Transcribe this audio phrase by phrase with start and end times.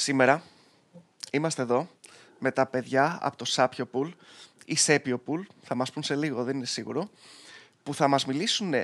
[0.00, 0.42] Σήμερα
[1.30, 1.88] είμαστε εδώ
[2.38, 4.10] με τα παιδιά από το Sapio Pool
[4.64, 7.10] ή Sapio Pool, θα μας πούν σε λίγο, δεν είναι σίγουρο,
[7.82, 8.74] που θα μας μιλήσουν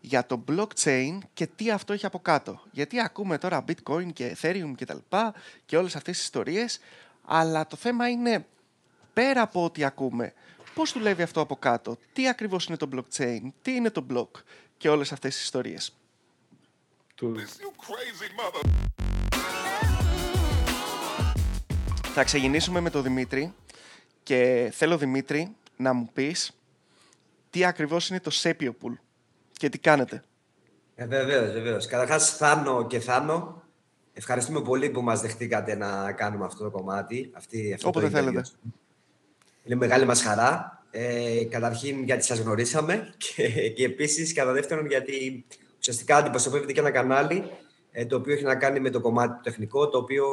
[0.00, 2.62] για το blockchain και τι αυτό έχει από κάτω.
[2.70, 5.34] Γιατί ακούμε τώρα bitcoin και ethereum και τα λοιπά
[5.66, 6.80] και όλες αυτές τις ιστορίες,
[7.24, 8.46] αλλά το θέμα είναι
[9.12, 10.32] πέρα από ό,τι ακούμε,
[10.74, 14.40] πώς δουλεύει αυτό από κάτω, τι ακριβώς είναι το blockchain, τι είναι το block
[14.76, 15.94] και όλες αυτές τις ιστορίες.
[22.16, 23.54] Θα ξεκινήσουμε με τον Δημήτρη
[24.22, 26.56] και θέλω Δημήτρη να μου πεις
[27.50, 28.92] τι ακριβώς είναι το Sapio Pool
[29.52, 30.22] και τι κάνετε.
[30.94, 31.86] Ε, βεβαίως, βεβαίως.
[31.86, 33.62] Καταρχάς, Θάνο και Θάνο,
[34.12, 37.30] ευχαριστούμε πολύ που μας δεχτήκατε να κάνουμε αυτό το κομμάτι.
[37.34, 38.42] Αυτή, αυτό Όποτε το θέλετε.
[39.64, 40.82] Είναι μεγάλη μας χαρά.
[40.90, 45.44] Ε, καταρχήν γιατί σας γνωρίσαμε και, και επίσης κατά δεύτερον γιατί
[45.78, 47.50] ουσιαστικά αντιπροσωπεύετε και ένα κανάλι
[47.92, 50.26] ε, το οποίο έχει να κάνει με το κομμάτι του τεχνικό, το οποίο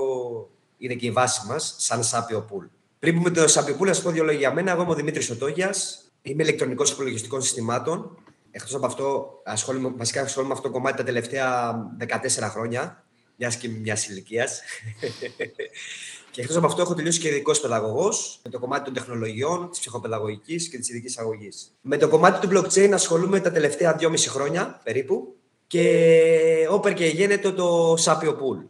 [0.81, 2.67] είναι και η βάση μας, σαν Sapio Pool.
[2.99, 4.71] Πριν πούμε το Sapio Pool, να σας πω δύο λόγια για μένα.
[4.71, 8.17] Εγώ είμαι ο Δημήτρης Οτόγιας, είμαι ηλεκτρονικός υπολογιστικών συστημάτων.
[8.51, 13.03] Εκτός από αυτό, ασχολούμαι, βασικά ασχολούμαι με αυτό το κομμάτι τα τελευταία 14 χρόνια,
[13.35, 14.61] μιας και μιας ηλικίας.
[16.31, 19.79] και εκτός από αυτό, έχω τελειώσει και ειδικός παιδαγωγός με το κομμάτι των τεχνολογιών, της
[19.79, 21.73] ψυχοπαιδαγωγικής και της ειδικής αγωγής.
[21.81, 25.35] Με το κομμάτι του blockchain ασχολούμαι τα τελευταία 2,5 χρόνια περίπου
[25.67, 28.65] και όπερ και γίνεται το Sapio Pool.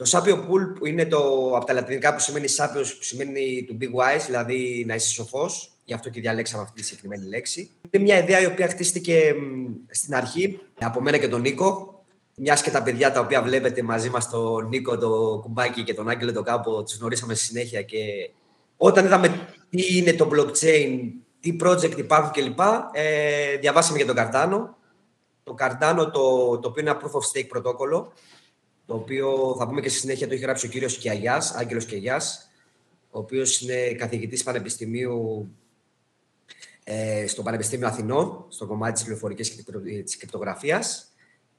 [0.00, 3.82] Το Sapio Pool που είναι το, από τα λατινικά που σημαίνει Sapio, που σημαίνει to
[3.82, 5.72] be wise, δηλαδή να είσαι σοφός.
[5.84, 7.70] Γι' αυτό και διαλέξαμε αυτή τη συγκεκριμένη λέξη.
[7.90, 9.34] Είναι μια ιδέα η οποία χτίστηκε
[9.90, 12.02] στην αρχή από μένα και τον Νίκο.
[12.34, 16.08] Μιας και τα παιδιά τα οποία βλέπετε μαζί μας, τον Νίκο, τον Κουμπάκι και τον
[16.08, 17.82] Άγγελο το κάπου, τους γνωρίσαμε στη συνέχεια.
[17.82, 18.30] Και
[18.76, 20.98] όταν είδαμε τι είναι το blockchain,
[21.40, 22.60] τι project υπάρχουν κλπ.,
[22.92, 24.78] ε, διαβάσαμε για τον Καρτάνο
[25.42, 28.12] το Cardano, το, το οποίο είναι ένα proof of stake πρωτόκολλο,
[28.90, 32.50] το οποίο θα πούμε και στη συνέχεια το έχει γράψει ο κύριος Κιαγιάς, Άγγελος Κιαγιάς,
[33.10, 35.48] ο οποίος είναι καθηγητής πανεπιστημίου
[36.84, 39.62] ε, στο Πανεπιστήμιο Αθηνών, στο κομμάτι της πληροφορικής και
[40.02, 41.12] της κρυπτογραφίας.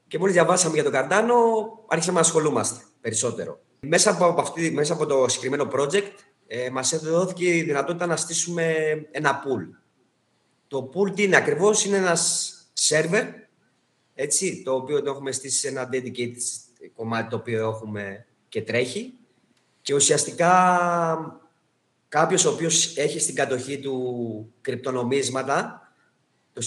[0.08, 1.34] Και μόλις διαβάσαμε για τον Cardano,
[1.86, 3.60] άρχισαμε να ασχολούμαστε περισσότερο.
[3.80, 6.12] Μέσα από, αυτή, μέσα από το συγκεκριμένο project,
[6.46, 8.74] ε, μας δόθηκε η δυνατότητα να στήσουμε
[9.10, 9.76] ένα pool.
[10.68, 12.52] Το pool τι είναι ακριβώς, είναι ένας
[12.88, 13.24] server
[14.14, 16.36] έτσι, το οποίο το έχουμε στήσει σε ένα dedicated
[16.88, 19.14] κομμάτι το οποίο έχουμε και τρέχει
[19.82, 20.52] και ουσιαστικά
[22.08, 25.86] κάποιος ο οποίος έχει στην κατοχή του κρυπτονομίσματα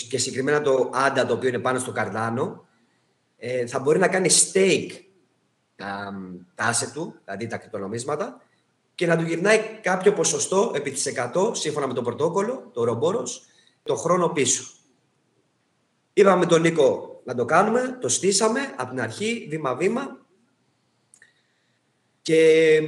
[0.09, 2.65] και συγκεκριμένα το ADA το οποίο είναι πάνω στο καρδάνο
[3.37, 4.91] ε, θα μπορεί να κάνει stake
[5.75, 6.13] τα,
[6.55, 8.41] τα asset του, δηλαδή τα κρυπτονομίσματα
[8.95, 13.45] και να του γυρνάει κάποιο ποσοστό επί της 100 σύμφωνα με το πρωτόκολλο, το ρομπόρος,
[13.83, 14.63] το χρόνο πίσω.
[16.13, 20.25] Είπαμε τον Νίκο να το κάνουμε, το στήσαμε από την αρχή, βήμα-βήμα.
[22.22, 22.80] Και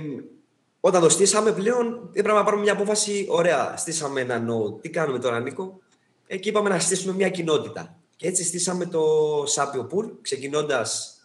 [0.80, 3.26] όταν το στήσαμε πλέον, έπρεπε να πάρουμε μια απόφαση.
[3.30, 4.82] Ωραία, στήσαμε ένα node.
[4.82, 5.80] Τι κάνουμε τώρα, Νίκο;
[6.28, 8.00] Εκεί είπαμε να στήσουμε μια κοινότητα.
[8.16, 9.04] Και έτσι στήσαμε το
[9.44, 11.22] Sapio Pool, ξεκινώντας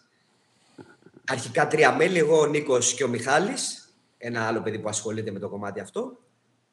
[1.27, 5.39] αρχικά τρία μέλη, εγώ, ο Νίκος και ο Μιχάλης, ένα άλλο παιδί που ασχολείται με
[5.39, 6.17] το κομμάτι αυτό.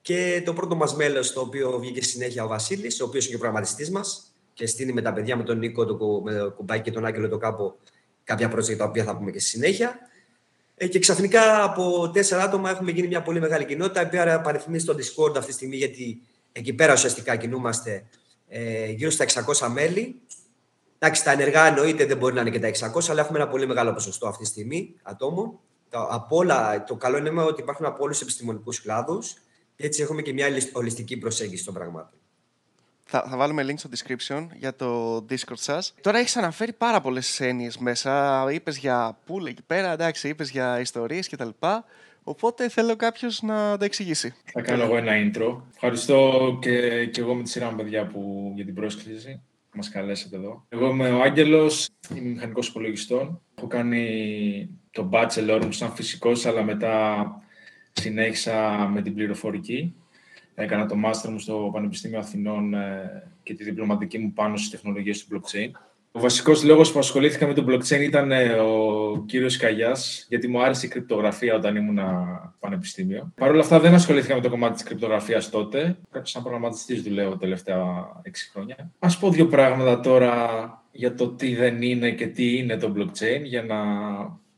[0.02, 3.36] Και το πρώτο μας μέλος, το οποίο βγήκε συνέχεια ο Βασίλης, ο οποίος είναι και
[3.36, 6.82] ο προγραμματιστής μας, και στείλει με τα παιδιά, με τον Νίκο, το, με το κουμπάκι
[6.82, 7.78] και τον Άγγελο το κάπου
[8.24, 9.98] κάποια project τα οποία θα πούμε και στη συνέχεια.
[10.76, 14.78] Ε, και ξαφνικά από τέσσερα άτομα έχουμε γίνει μια πολύ μεγάλη κοινότητα, η οποία παριθμεί
[14.78, 16.22] στο Discord αυτή τη στιγμή, γιατί
[16.52, 18.06] εκεί πέρα ουσιαστικά κινούμαστε
[18.48, 19.24] ε, γύρω στα
[19.58, 20.20] 600 μέλη.
[20.98, 23.66] Εντάξει, τα ενεργά εννοείται δεν μπορεί να είναι και τα 600, αλλά έχουμε ένα πολύ
[23.66, 25.58] μεγάλο ποσοστό αυτή τη στιγμή ατόμων.
[25.88, 29.34] Το, από όλα, το καλό είναι ότι υπάρχουν από όλους τους επιστημονικούς κλάδους.
[29.76, 32.18] Έτσι έχουμε και μια ολιστική προσέγγιση των πραγμάτων.
[33.12, 35.94] Θα, θα βάλουμε link στο description για το Discord σας.
[36.00, 38.46] Τώρα έχεις αναφέρει πάρα πολλές έννοιες μέσα.
[38.52, 41.48] Είπες για pool εκεί πέρα, εντάξει, είπες για ιστορίες κτλ.
[42.22, 44.34] Οπότε θέλω κάποιος να τα εξηγήσει.
[44.52, 45.60] Θα κάνω εγώ ένα intro.
[45.72, 49.88] Ευχαριστώ και, και εγώ με τη σειρά μου, παιδιά, που, για την πρόσκληση που μας
[49.88, 50.64] καλέσατε εδώ.
[50.68, 53.40] Εγώ είμαι ο Άγγελος, είμαι μηχανικός υπολογιστών.
[53.54, 57.26] Έχω κάνει το bachelor μου σαν φυσικός, αλλά μετά
[57.92, 59.94] συνέχισα με την πληροφορική.
[60.54, 65.26] Έκανα το master μου στο Πανεπιστήμιο Αθηνών ε, και τη διπλωματική μου πάνω στις τεχνολογίες
[65.26, 65.70] του blockchain.
[66.12, 70.62] Ο βασικός λόγος που ασχολήθηκα με το blockchain ήταν ε, ο κύριος Καγιάς, γιατί μου
[70.62, 71.98] άρεσε η κρυπτογραφία όταν ήμουν
[72.60, 73.32] πανεπιστήμιο.
[73.34, 75.96] Παρ' όλα αυτά δεν ασχολήθηκα με το κομμάτι της κρυπτογραφίας τότε.
[76.10, 78.90] Πρέπει σαν προγραμματιστής δουλεύω τελευταία έξι χρόνια.
[78.98, 80.48] Ας πω δύο πράγματα τώρα
[80.92, 83.76] για το τι δεν είναι και τι είναι το blockchain, για να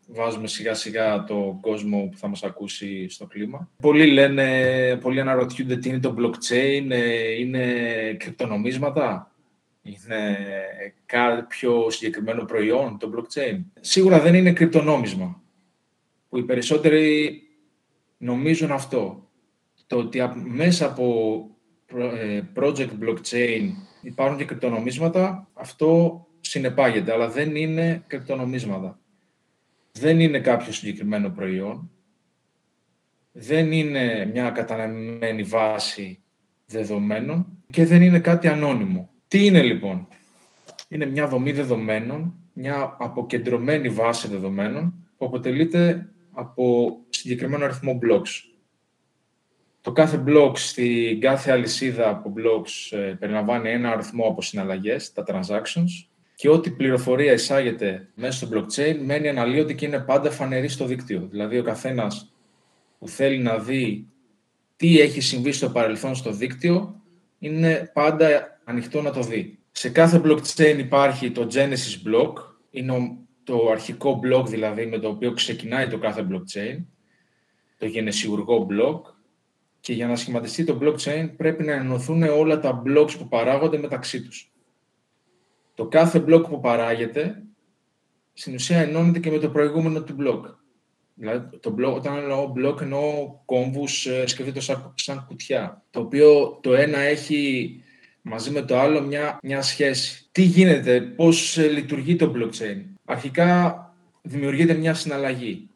[0.06, 3.70] βάζουμε σιγά σιγά το κόσμο που θα μας ακούσει στο κλίμα.
[3.82, 7.64] Πολλοί λένε, πολλοί αναρωτιούνται τι είναι το blockchain, ε, είναι
[8.18, 9.32] κρυπτονομίσματα,
[9.82, 10.36] είναι
[11.06, 13.60] κάποιο συγκεκριμένο προϊόν το blockchain.
[13.80, 15.42] Σίγουρα δεν είναι κρυπτονόμισμα.
[16.28, 17.42] που οι περισσότεροι
[18.18, 19.30] νομίζουν αυτό.
[19.86, 21.46] Το ότι μέσα από
[21.96, 23.70] ε, project blockchain
[24.02, 29.00] υπάρχουν και κρυπτονομίσματα, αυτό συνεπάγεται, αλλά δεν είναι κρυπτονομίσματα.
[29.92, 31.90] Δεν είναι κάποιο συγκεκριμένο προϊόν,
[33.32, 36.22] δεν είναι μια καταναμμένη βάση
[36.66, 39.10] δεδομένων και δεν είναι κάτι ανώνυμο.
[39.28, 40.08] Τι είναι λοιπόν;
[40.88, 48.52] Είναι μια δομή δεδομένων, μια αποκεντρωμένη βάση δεδομένων που αποτελείται από συγκεκριμένο αριθμό blocks.
[49.80, 55.24] Το κάθε block στην κάθε αλυσίδα από blocks ε, περιλαμβάνει ένα αριθμό από συναλλαγές, τα
[55.26, 56.06] transactions,
[56.42, 61.28] και ό,τι πληροφορία εισάγεται μέσα στο blockchain μένει αναλύωτη και είναι πάντα φανερή στο δίκτυο.
[61.30, 62.32] Δηλαδή, ο καθένας
[62.98, 64.06] που θέλει να δει
[64.76, 67.00] τι έχει συμβεί στο παρελθόν στο δίκτυο,
[67.38, 69.58] είναι πάντα ανοιχτό να το δει.
[69.70, 72.32] Σε κάθε blockchain υπάρχει το Genesis block,
[72.70, 76.84] είναι το αρχικό block δηλαδή με το οποίο ξεκινάει το κάθε blockchain,
[77.78, 79.00] το γενεσιουργό block,
[79.80, 84.22] και για να σχηματιστεί το blockchain πρέπει να ενωθούν όλα τα blocks που παράγονται μεταξύ
[84.22, 84.51] τους.
[85.74, 87.42] Το κάθε block που παράγεται,
[88.32, 90.54] στην ουσία ενώνεται και με το προηγούμενο του block.
[91.14, 96.58] Δηλαδή, το blog, όταν εννοώ blog, εννοώ κόμβους, ε, σκεφτείτε σαν, σαν κουτιά, το οποίο
[96.62, 97.82] το ένα έχει
[98.22, 100.28] μαζί με το άλλο μια, μια σχέση.
[100.32, 103.76] Τι γίνεται, πώς ε, λειτουργεί το blockchain; Αρχικά
[104.22, 105.68] δημιουργείται μια συναλλαγή.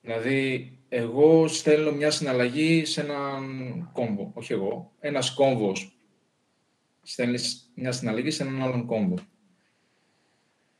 [0.00, 4.30] Δηλαδή, εγώ στέλνω μια συναλλαγή σε έναν κόμβο.
[4.34, 4.92] Όχι εγώ.
[5.00, 5.96] Ένας κόμβος
[7.02, 9.18] στέλνεις μια συναλλαγή σε έναν άλλον κόμβο.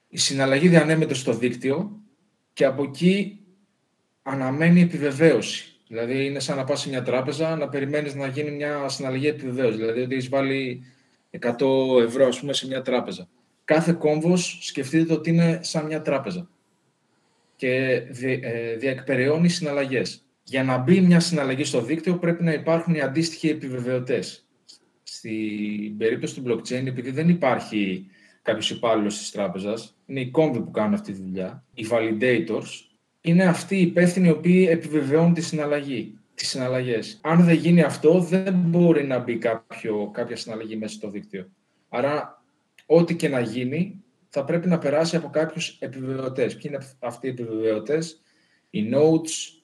[0.08, 2.00] Η συναλλαγή διανέμεται στο δίκτυο
[2.52, 3.40] και από εκεί
[4.22, 5.72] αναμένει επιβεβαίωση.
[5.88, 9.76] Δηλαδή, είναι σαν να πας σε μια τράπεζα να περιμένεις να γίνει μια συναλλαγή επιβεβαίωσης.
[9.76, 10.84] Δηλαδή, ότι έχεις βάλει
[11.30, 13.28] 100 ευρώ, ας πούμε, σε μια τράπεζα.
[13.64, 16.48] Κάθε κόμβος σκεφτείτε ότι είναι σαν μια τράπεζα
[17.56, 20.24] και δι, ε, διεκπεραιώνει συναλλαγές.
[20.42, 24.46] Για να μπει μια συναλλαγή στο δίκτυο πρέπει να υπάρχουν οι αντίστοιχοι επιβεβαιωτές.
[25.14, 28.06] Στην περίπτωση του blockchain, επειδή δεν υπάρχει
[28.42, 32.68] κάποιος υπάλληλος της τράπεζας, είναι οι κόμβοι που κάνουν αυτή τη δουλειά, οι validators,
[33.20, 37.20] είναι αυτοί οι υπεύθυνοι οι οποίοι επιβεβαιώνουν τη συναλλαγή, τις συναλλαγές.
[37.22, 41.50] Αν δεν γίνει αυτό, δεν μπορεί να μπει κάποιο, κάποια συναλλαγή μέσα στο δίκτυο.
[41.88, 42.42] Άρα,
[42.86, 46.56] ό,τι και να γίνει, θα πρέπει να περάσει από κάποιους επιβεβαιωτές.
[46.56, 48.20] Ποιοι είναι αυτοί οι επιβεβαιωτές;
[48.70, 49.62] Οι nodes,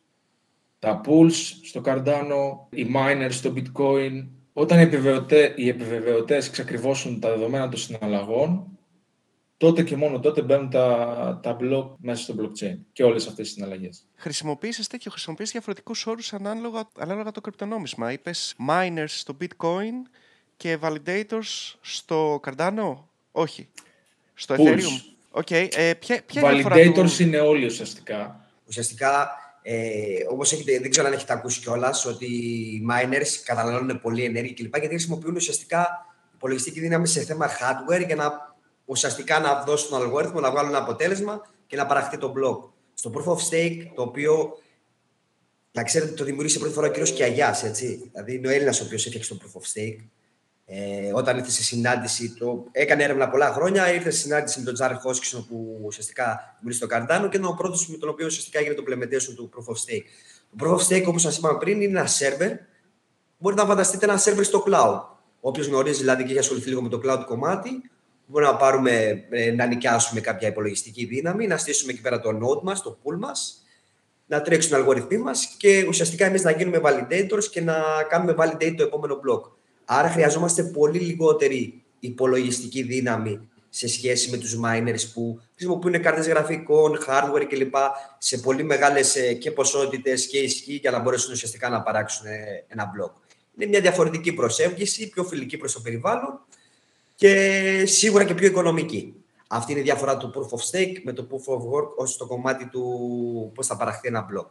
[0.79, 4.27] τα pools στο Cardano, οι miners στο bitcoin.
[4.59, 8.79] Όταν οι, επιβεβαιωτές, οι επιβεβαιωτές ξεκριβώσουν τα δεδομένα των συναλλαγών,
[9.57, 13.55] τότε και μόνο τότε μπαίνουν τα, τα block μέσα στο blockchain και όλες αυτές τις
[13.55, 14.07] συναλλαγές.
[14.15, 18.13] Χρησιμοποίησες τέτοιο, χρησιμοποιείς διαφορετικούς όρους ανάλογα, ανάλογα το κρυπτονόμισμα.
[18.13, 20.11] Είπες miners στο bitcoin
[20.57, 22.97] και validators στο Cardano;
[23.33, 23.69] Όχι.
[24.35, 24.61] Στο Pools.
[24.61, 25.69] Ethereum; Okay.
[25.77, 27.23] Ε, ποια, ποια είναι η διαφορά Validators του...
[27.23, 28.49] είναι όλοι ουσιαστικά.
[28.67, 29.29] Ουσιαστικά,
[29.71, 34.55] ε, όπως έχετε, δεν ξέρω αν έχετε ακούσει κιόλας, ότι οι miners καταναλώνουν πολύ ενέργεια
[34.55, 34.77] κλπ.
[34.77, 40.41] Γιατί χρησιμοποιούν ουσιαστικά υπολογιστική δύναμη σε θέμα hardware για να ουσιαστικά να δώσουν τον αλγόριθμο,
[40.41, 42.71] να βγάλουν ένα αποτέλεσμα και να παραχθεί το block.
[42.95, 44.59] Στο proof of stake, το οποίο
[45.73, 48.11] να ξέρετε το δημιούργησε πρώτη φορά ο κύριος Κιαγιάς, έτσι.
[48.13, 49.99] Δηλαδή είναι ο Έλληνας ο οποίος έφτιαξε το proof of stake.
[50.71, 54.75] Ε, όταν ήρθε σε συνάντηση, το, έκανε έρευνα πολλά χρόνια, ήρθε σε συνάντηση με τον
[54.75, 58.59] Τζάρ Χόσκισον που ουσιαστικά μιλήσει στο Cardano και είναι ο πρώτος με τον οποίο ουσιαστικά
[58.59, 60.05] έγινε το implementation του Proof of Stake.
[60.59, 62.57] Το Proof of Stake, όπως σας είπαμε πριν, είναι ένα server.
[63.39, 65.01] Μπορείτε να φανταστείτε ένα server στο cloud.
[65.41, 67.71] Όποιος γνωρίζει δηλαδή και έχει ασχοληθεί λίγο με το cloud κομμάτι,
[68.27, 72.63] μπορούμε να πάρουμε, ε, να νοικιάσουμε κάποια υπολογιστική δύναμη, να στήσουμε εκεί πέρα το node
[72.63, 73.63] μας, το pool μας,
[74.27, 77.75] να τρέξουν οι αλγοριθμοί μας και ουσιαστικά εμείς να γίνουμε validators και να
[78.09, 79.58] κάνουμε validate το επόμενο block.
[79.91, 86.99] Άρα χρειαζόμαστε πολύ λιγότερη υπολογιστική δύναμη σε σχέση με τους miners που χρησιμοποιούν κάρτες γραφικών,
[87.07, 87.75] hardware κλπ.
[88.19, 92.65] σε πολύ μεγάλες ε, και ποσότητες και ισχύ για να μπορέσουν ουσιαστικά να παράξουν ε,
[92.69, 93.11] ένα blog.
[93.57, 96.41] Είναι μια διαφορετική προσέγγιση, πιο φιλική προς το περιβάλλον
[97.15, 99.15] και σίγουρα και πιο οικονομική.
[99.49, 102.27] Αυτή είναι η διαφορά του Proof of Stake με το Proof of Work ως το
[102.27, 104.47] κομμάτι του πώς θα παραχθεί ένα blog.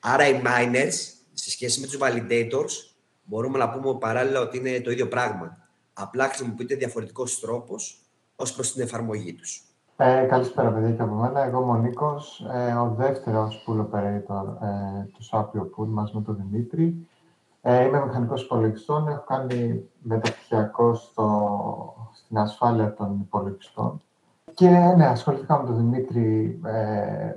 [0.00, 0.94] Άρα οι miners,
[1.32, 2.89] σε σχέση με τους validators,
[3.30, 5.56] μπορούμε να πούμε παράλληλα ότι είναι το ίδιο πράγμα.
[5.92, 8.04] Απλά χρησιμοποιείται διαφορετικός τρόπος
[8.36, 9.64] ως προς την εφαρμογή τους.
[9.96, 11.44] Ε, καλησπέρα, παιδιά, και από μένα.
[11.44, 16.22] Εγώ είμαι ο Νίκος, ε, ο δεύτερος pool operator ε, του Sapio Pool μαζί με
[16.22, 17.08] τον Δημήτρη.
[17.62, 19.08] Ε, είμαι μηχανικός υπολογιστών.
[19.08, 24.02] Έχω κάνει μεταπτυχιακό στο, στην ασφάλεια των υπολογιστών.
[24.54, 27.32] Και ναι, ασχολήθηκα με τον Δημήτρη ε,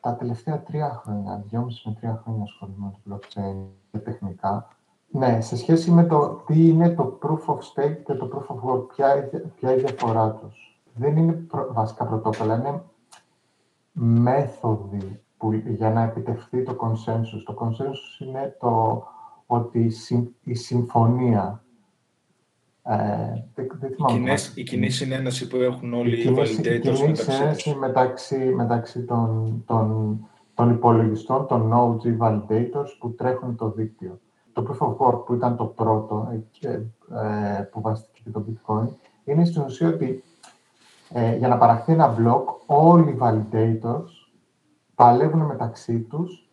[0.00, 3.56] τα τελευταία τρία χρόνια, δυόμιση με τρία χρόνια ασχολούμαι με το blockchain
[3.92, 4.68] και τεχνικά.
[5.14, 8.70] Ναι, σε σχέση με το τι είναι το proof of stake και το proof of
[8.70, 10.80] work, ποια, ποια είναι η διαφορά τους.
[10.94, 12.82] Δεν είναι προ, βασικά πρωτόκολλα, είναι
[13.92, 17.42] μέθοδοι που, για να επιτευχθεί το consensus.
[17.44, 19.04] Το consensus είναι το
[19.46, 19.92] ότι
[20.44, 21.62] η συμφωνία
[22.84, 22.94] ε,
[24.54, 30.18] η, κοινή, συνένεση που έχουν όλοι οι validators η κοινή συνένεση μεταξύ, μεταξύ των, των,
[30.54, 34.20] των υπολογιστών, των nodes ή validators που τρέχουν το δίκτυο.
[34.52, 36.28] Το Proof of Work που ήταν το πρώτο
[36.60, 38.88] ε, ε που βασίστηκε το Bitcoin
[39.24, 40.24] είναι στην ουσία ότι
[41.12, 44.30] ε, για να παραχθεί ένα block όλοι οι validators
[44.94, 46.50] παλεύουν μεταξύ τους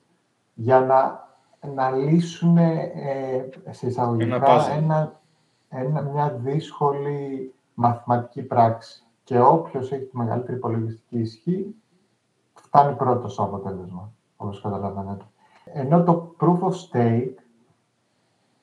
[0.54, 1.28] για να,
[1.74, 5.20] να λύσουν ε, σε εισαγωγικά ένα
[5.70, 9.04] ένα, μια δύσκολη μαθηματική πράξη.
[9.24, 11.76] Και όποιος έχει τη μεγαλύτερη υπολογιστική ισχύ,
[12.54, 15.26] φτάνει πρώτο στο αποτέλεσμα, όπως καταλαβαίνετε.
[15.66, 17.34] Ενώ το proof of stake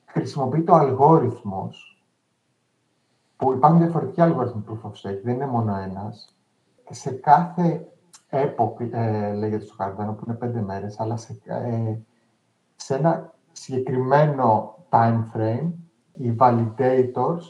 [0.07, 2.01] χρησιμοποιεί το αλγόριθμος,
[3.37, 6.37] που υπάρχουν διαφορετικοί αλγόριθμοι proof of stake, δεν είναι μόνο ένας.
[6.89, 7.87] Σε κάθε
[8.29, 11.97] epoch, ε, λέγεται στο Cardano, που είναι πέντε μέρες, αλλά σε, ε,
[12.75, 15.71] σε ένα συγκεκριμένο time frame,
[16.13, 17.43] οι validators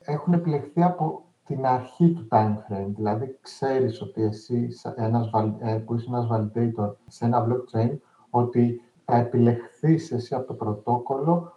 [0.00, 2.92] έχουν επιλεχθεί από την αρχή του time frame.
[2.96, 7.98] Δηλαδή, ξέρεις ότι εσύ ένας, ε, που είσαι ένας validator σε ένα blockchain,
[8.30, 11.52] ότι θα επιλεχθείς εσύ από το πρωτόκολλο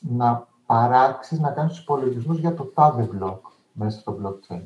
[0.00, 3.38] να παράξεις, να κάνεις υπολογισμούς για το τάδε block
[3.72, 4.62] μέσα στο blockchain.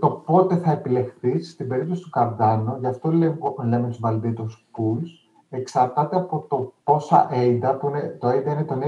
[0.00, 5.08] Το πότε θα επιλεχθείς, στην περίπτωση του Cardano, γι' αυτό λέμε, λέμε τους validators pools,
[5.50, 8.78] εξαρτάται από το πόσα ADA, που είναι, το ADA είναι το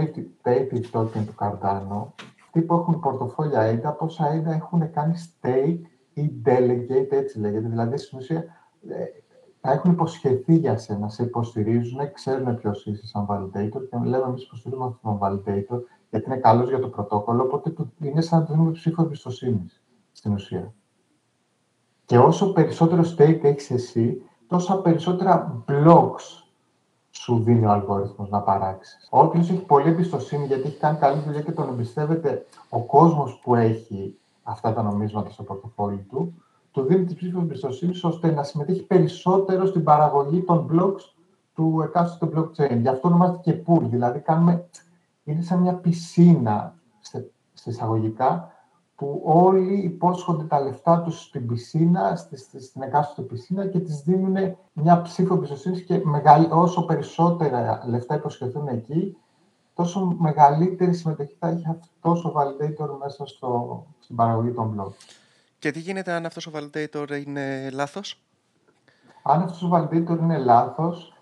[0.45, 2.07] native token του Cardano,
[2.45, 5.81] αυτοί που έχουν πορτοφόλια ADA, πόσα ADA έχουν κάνει stake
[6.13, 7.69] ή delegate, έτσι λέγεται.
[7.69, 8.45] Δηλαδή, στην ουσία,
[9.61, 14.25] ε, θα έχουν υποσχεθεί για σένα, σε υποστηρίζουν, ξέρουν ποιος είσαι σαν validator και λέμε
[14.25, 18.45] εμείς υποστηρίζουμε αυτόν τον validator γιατί είναι καλός για το πρωτόκολλο, οπότε είναι σαν να
[18.45, 20.75] του δίνουμε ψήφο εμπιστοσύνης στην ουσία.
[22.05, 26.45] Και όσο περισσότερο stake έχεις εσύ, τόσα περισσότερα blocks
[27.11, 29.09] σου δίνει ο αλγόριθμος να παράξεις.
[29.11, 33.55] Όποιος έχει πολύ εμπιστοσύνη γιατί έχει κάνει καλή δουλειά και τον εμπιστεύεται ο κόσμος που
[33.55, 38.83] έχει αυτά τα νομίσματα στο πορτοφόλι του, του δίνει τη ψήφο εμπιστοσύνη ώστε να συμμετέχει
[38.83, 41.15] περισσότερο στην παραγωγή των blocks
[41.55, 42.79] του εκάστοτε blockchain.
[42.81, 43.83] Γι' αυτό ονομάζεται και pool.
[43.83, 44.69] Δηλαδή, κάνουμε,
[45.25, 46.75] είναι σαν μια πισίνα
[47.53, 48.53] σε εισαγωγικά
[48.95, 52.17] που όλοι υπόσχονται τα λεφτά τους στην πισίνα,
[52.59, 56.03] στην εκάστοτε πισίνα και τις δίνουν μια ψήφο εμπιστοσύνη και
[56.51, 59.17] όσο περισσότερα λεφτά υποσχεθούν εκεί,
[59.75, 64.93] τόσο μεγαλύτερη συμμετοχή θα έχει αυτός ο validator μέσα στο, στην παραγωγή των blog.
[65.61, 68.23] Και τι γίνεται αν αυτός ο validator είναι λάθος;
[69.23, 71.13] Αν αυτός ο validator είναι λάθος,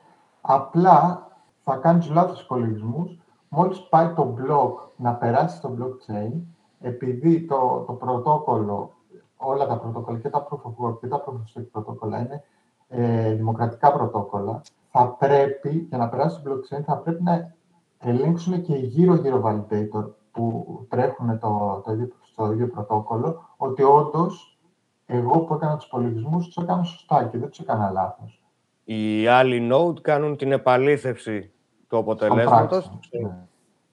[0.41, 1.29] απλά
[1.61, 3.19] θα κάνει τους λάθος υπολογισμούς,
[3.49, 6.33] μόλις πάει το block να περάσει στο blockchain,
[6.81, 8.97] επειδή το, το πρωτόκολλο,
[9.37, 12.43] όλα τα πρωτόκολλα και τα proof of work και τα proof of stake πρωτόκολλα είναι
[12.89, 17.55] ε, δημοκρατικά πρωτόκολλα, θα πρέπει, για να περάσει το blockchain, θα πρέπει να
[17.99, 24.59] ελέγξουν και οι γύρω-γύρω validator που τρέχουν το, το ίδιο, στο ίδιο πρωτόκολλο, ότι όντως
[25.07, 28.43] εγώ που έκανα τους υπολογισμούς τους έκανα σωστά και δεν τους έκανα λάθος.
[28.85, 31.51] Οι άλλοι node κάνουν την επαλήθευση
[31.89, 32.91] του αποτελέσματος.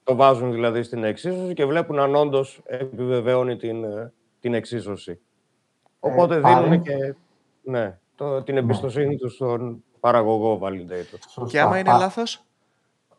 [0.03, 5.11] Το βάζουν δηλαδή στην εξίσωση και βλέπουν αν όντως επιβεβαιώνει την, ε, την εξίσωση.
[5.99, 7.15] Ε, Οπότε δίνουν και
[7.63, 9.15] ναι, το, την εμπιστοσύνη ναι.
[9.15, 11.17] τους στον παραγωγό validator.
[11.27, 11.45] Σωστά.
[11.51, 12.43] Και άμα είναι λάθος;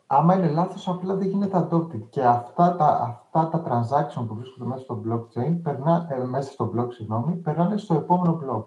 [0.07, 2.01] Άμα είναι λάθος, απλά δεν γίνεται adopted.
[2.09, 6.71] Και αυτά τα, αυτά τα transaction που βρίσκονται μέσα στο blockchain, περνά, ε, μέσα στο
[6.75, 8.65] block, συγγνώμη, περνάνε στο επόμενο block.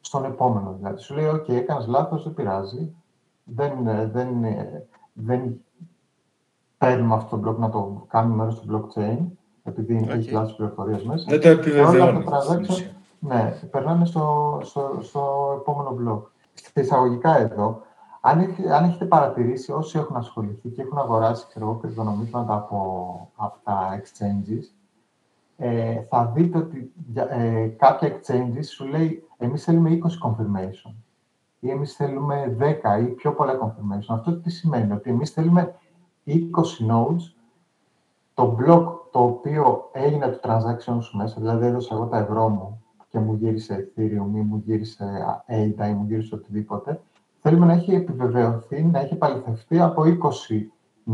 [0.00, 1.00] Στον επόμενο δηλαδή.
[1.00, 2.94] Σου λέει, OK, έκανες λάθος, δεν πειράζει.
[3.44, 3.72] Δεν,
[4.12, 4.28] δεν,
[5.12, 5.60] δεν
[6.78, 9.18] παίρνουμε αυτό το block να το κάνουμε μέρος του blockchain,
[9.62, 10.14] επειδή okay.
[10.14, 11.24] έχει λάθος πληροφορίες μέσα.
[11.28, 12.92] Δεν το επιβεβαιώνεις.
[13.18, 16.30] Ναι, περνάμε στο, στο, στο επόμενο block.
[16.54, 17.82] Στα εισαγωγικά εδώ,
[18.20, 24.00] αν, αν έχετε παρατηρήσει, όσοι έχουν ασχοληθεί και έχουν αγοράσει ξέρω, κρυπτονομίσματα από, από τα
[24.00, 24.64] exchanges,
[25.56, 30.94] ε, θα δείτε ότι ε, κάποια exchanges σου λέει εμείς θέλουμε 20 confirmation
[31.60, 34.08] ή εμείς θέλουμε 10 ή πιο πολλά confirmation.
[34.08, 35.74] Αυτό τι σημαίνει, ότι εμείς θέλουμε
[36.26, 36.40] 20
[36.90, 37.34] nodes,
[38.34, 42.82] το block το οποίο έγινε το transaction σου μέσα, δηλαδή έδωσα εγώ τα ευρώ μου
[43.08, 45.04] και μου γύρισε Ethereum ή μου γύρισε
[45.48, 47.00] ADA ή μου γύρισε οτιδήποτε,
[47.50, 50.08] θέλουμε να έχει επιβεβαιωθεί, να έχει επαληθευτεί από 20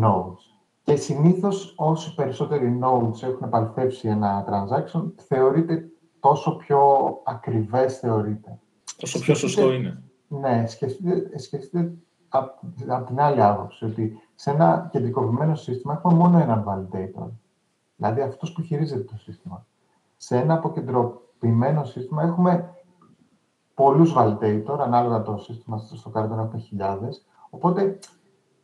[0.02, 0.56] nodes.
[0.82, 5.90] Και συνήθως όσοι περισσότεροι nodes έχουν επαληθεύσει ένα transaction, θεωρείται
[6.20, 6.80] τόσο πιο
[7.24, 8.58] ακριβές θεωρείται.
[8.96, 10.02] Τόσο πιο σωστό είναι.
[10.28, 11.92] Ναι, σκεφτείτε, σκεφτείτε
[12.86, 17.28] από την άλλη άποψη, ότι σε ένα κεντρικοποιημένο σύστημα έχουμε μόνο έναν validator,
[17.96, 19.66] δηλαδή αυτός που χειρίζεται το σύστημα.
[20.16, 22.74] Σε ένα αποκεντρωποιημένο σύστημα έχουμε
[23.76, 27.25] πολλούς validator, ανάλογα το σύστημα στο Cardano έχουμε χιλιάδες.
[27.50, 27.99] Οπότε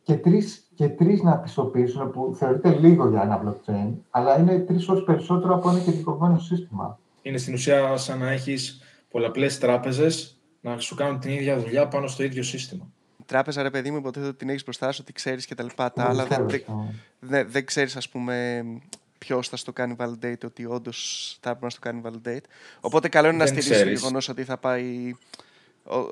[0.03, 4.89] και τρεις, και τρεις να πιστοποιήσουν, που θεωρείται λίγο για ένα blockchain, αλλά είναι τρεις
[4.89, 6.99] ώρες περισσότερο από ένα κεντρικοποιημένο σύστημα.
[7.23, 12.07] Είναι στην ουσία σαν να έχεις πολλαπλές τράπεζες να σου κάνουν την ίδια δουλειά πάνω
[12.07, 12.91] στο ίδιο σύστημα.
[13.21, 15.63] Η τράπεζα, ρε παιδί μου, υποτίθεται ότι την έχεις μπροστά σου, ότι ξέρεις και τα
[15.63, 15.93] λοιπά.
[15.93, 16.63] Τα άλλα δεν, δεν,
[17.19, 18.63] δεν, δεν ξέρεις, ας πούμε,
[19.23, 20.99] ποιος θα στο κάνει validate, ότι όντως
[21.41, 22.45] θα έπρεπε να στο κάνει validate.
[22.81, 25.15] Οπότε καλό είναι να στηρίζεις το γεγονός ότι θα πάει.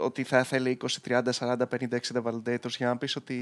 [0.03, 3.37] Ότι θα θέλει 20, 30, 40, 50, 60 validators για να πεις ότι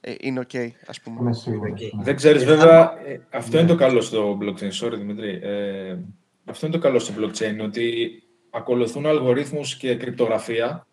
[0.00, 1.30] ε, είναι ok, ας πούμε.
[1.34, 2.02] Okay.
[2.02, 5.38] Δεν ξέρεις βέβαια, ε, αυτό είναι το καλό στο blockchain, sorry Δημήτρη.
[5.42, 5.98] Ε,
[6.44, 10.86] αυτό είναι το καλό στο blockchain, ότι ακολουθούν αλγορίθμους και κρυπτογραφία,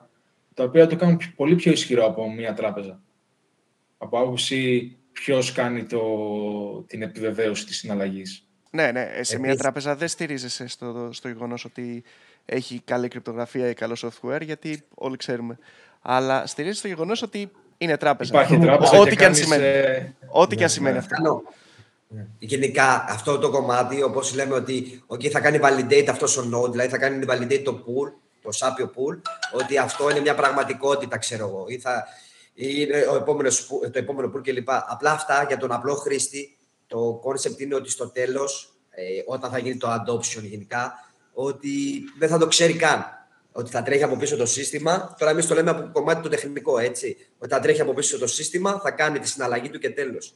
[0.53, 3.01] τα οποία το κάνουν πολύ πιο ισχυρό από μια τράπεζα.
[3.97, 6.01] Από άποψη ποιος κάνει το,
[6.87, 8.47] την επιβεβαίωση της συναλλαγής.
[8.71, 9.09] Ναι, ναι.
[9.21, 12.03] Σε μια τράπεζα δεν στηρίζεσαι στο, στο γεγονός ότι
[12.45, 15.57] έχει καλή κρυπτογραφία ή καλό software, γιατί όλοι ξέρουμε.
[16.01, 18.33] Αλλά στηρίζεσαι στο γεγονός ότι είναι τράπεζα.
[18.33, 19.63] Υπάρχει τράπεζα Ό,τι και, αν σημαίνει.
[19.63, 20.99] Ε, Ό,τι και αν ναι, σημαίνει ναι.
[20.99, 21.43] αυτό.
[22.07, 22.25] Ναι.
[22.39, 26.89] Γενικά, αυτό το κομμάτι, όπως λέμε ότι okay, θα κάνει validate αυτός ο node, δηλαδή
[26.89, 29.19] θα κάνει validate το pool, το Sapio pool,
[29.53, 32.07] ότι αυτό είναι μια πραγματικότητα, ξέρω εγώ, ή, θα,
[32.55, 34.69] είναι ο επόμενος, το επόμενο pool κλπ.
[34.69, 36.57] Απλά αυτά για τον απλό χρήστη,
[36.87, 40.93] το concept είναι ότι στο τέλος, ε, όταν θα γίνει το adoption γενικά,
[41.33, 43.03] ότι δεν θα το ξέρει καν.
[43.51, 45.15] Ότι θα τρέχει από πίσω το σύστημα.
[45.19, 47.17] Τώρα, εμείς το λέμε από κομμάτι το τεχνικό, έτσι.
[47.37, 50.33] Ότι θα τρέχει από πίσω το σύστημα, θα κάνει τη συναλλαγή του και τέλος.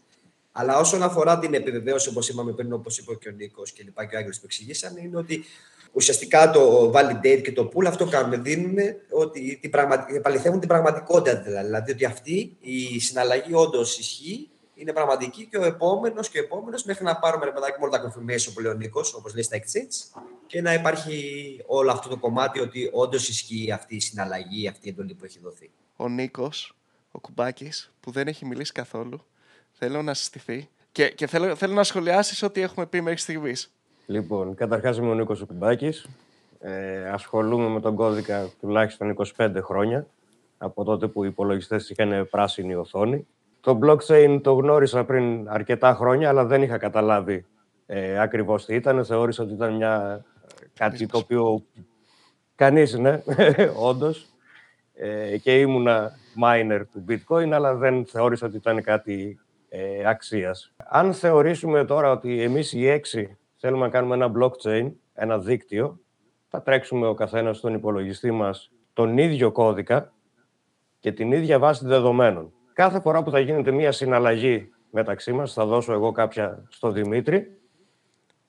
[0.52, 4.06] Αλλά όσον αφορά την επιβεβαίωση, όπως είπαμε πριν, όπως είπε και ο Νίκος και λοιπά
[4.06, 5.46] και ο Άγγελος που εξηγήσαν, είναι ότι
[5.92, 8.78] ουσιαστικά το validate και το pool αυτό κάνουν, δίνουν
[9.12, 10.06] ότι την πραγμα...
[10.10, 11.42] επαληθεύουν την πραγματικότητα.
[11.42, 16.84] Δηλαδή ότι αυτή η συναλλαγή όντως ισχύει, είναι πραγματική και ο επόμενος και ο επόμενος
[16.84, 19.58] μέχρι να πάρουμε ρε παιδάκι μόνο τα confirmation που λέει ο Νίκος, όπως λέει στα
[19.58, 24.88] exchange, και να υπάρχει όλο αυτό το κομμάτι ότι όντως ισχύει αυτή η συναλλαγή, αυτή
[24.88, 25.70] η εντολή που έχει δοθεί.
[25.96, 26.76] Ο Νίκος,
[27.12, 29.26] ο Κουμπάκης, που δεν έχει μιλήσει καθόλου,
[29.72, 33.72] θέλω να συστηθεί και, και θέλω, θέλω να σχολιάσεις ό,τι έχουμε πει μέχρι στιγμής.
[34.10, 36.08] Λοιπόν, καταρχάς είμαι ο Νίκος Κουμπάκης.
[36.60, 40.08] Ε, ασχολούμαι με τον κώδικα τουλάχιστον 25 χρόνια,
[40.58, 43.28] από τότε που οι υπολογιστές είχαν πράσινη οθόνη.
[43.60, 47.46] Το blockchain το γνώρισα πριν αρκετά χρόνια, αλλά δεν είχα καταλάβει
[47.86, 49.06] ε, ακριβώς τι ήταν.
[49.06, 50.26] Θεώρησα ότι ήταν μια,
[50.74, 51.64] κάτι το οποίο
[52.56, 53.22] κανείς, ναι,
[53.90, 54.28] όντως.
[54.94, 56.12] Ε, και ήμουνα
[56.44, 60.74] miner του bitcoin, αλλά δεν θεώρησα ότι ήταν κάτι ε, αξίας.
[60.78, 66.00] Αν θεωρήσουμε τώρα ότι εμείς οι έξι θέλουμε να κάνουμε ένα blockchain, ένα δίκτυο,
[66.48, 70.14] θα τρέξουμε ο καθένας στον υπολογιστή μας τον ίδιο κώδικα
[71.00, 72.54] και την ίδια βάση δεδομένων.
[72.74, 77.58] Κάθε φορά που θα γίνεται μία συναλλαγή μεταξύ μας, θα δώσω εγώ κάποια στο Δημήτρη,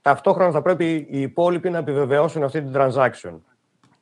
[0.02, 3.40] ταυτόχρονα θα πρέπει οι υπόλοιποι να επιβεβαιώσουν αυτή την transaction.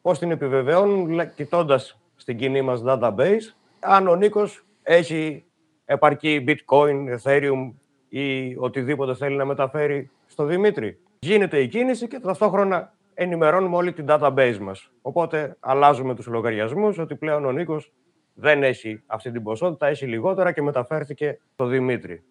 [0.02, 5.44] Πώς την επιβεβαιώνουν, κοιτώντας στην κοινή μας database, αν ο Νίκος έχει
[5.84, 7.72] επαρκή bitcoin, ethereum
[8.08, 10.98] ή οτιδήποτε θέλει να μεταφέρει στο Δημήτρη.
[11.18, 14.90] Γίνεται η κίνηση και ταυτόχρονα ενημερώνουμε όλη την database μας.
[15.02, 17.92] Οπότε αλλάζουμε τους λογαριασμούς ότι πλέον ο Νίκος
[18.34, 22.22] δεν έχει αυτή την ποσότητα, έχει λιγότερα και μεταφέρθηκε στο Δημήτρη.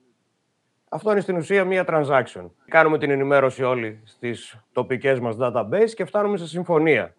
[0.90, 2.46] Αυτό είναι στην ουσία μία transaction.
[2.68, 7.16] Κάνουμε την ενημέρωση όλοι στις τοπικές μας database και φτάνουμε σε συμφωνία.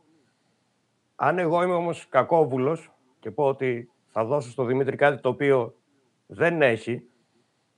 [1.16, 5.74] Αν εγώ είμαι όμως κακόβουλος και πω ότι θα δώσω στο Δημήτρη κάτι το οποίο
[6.26, 7.02] δεν έχει,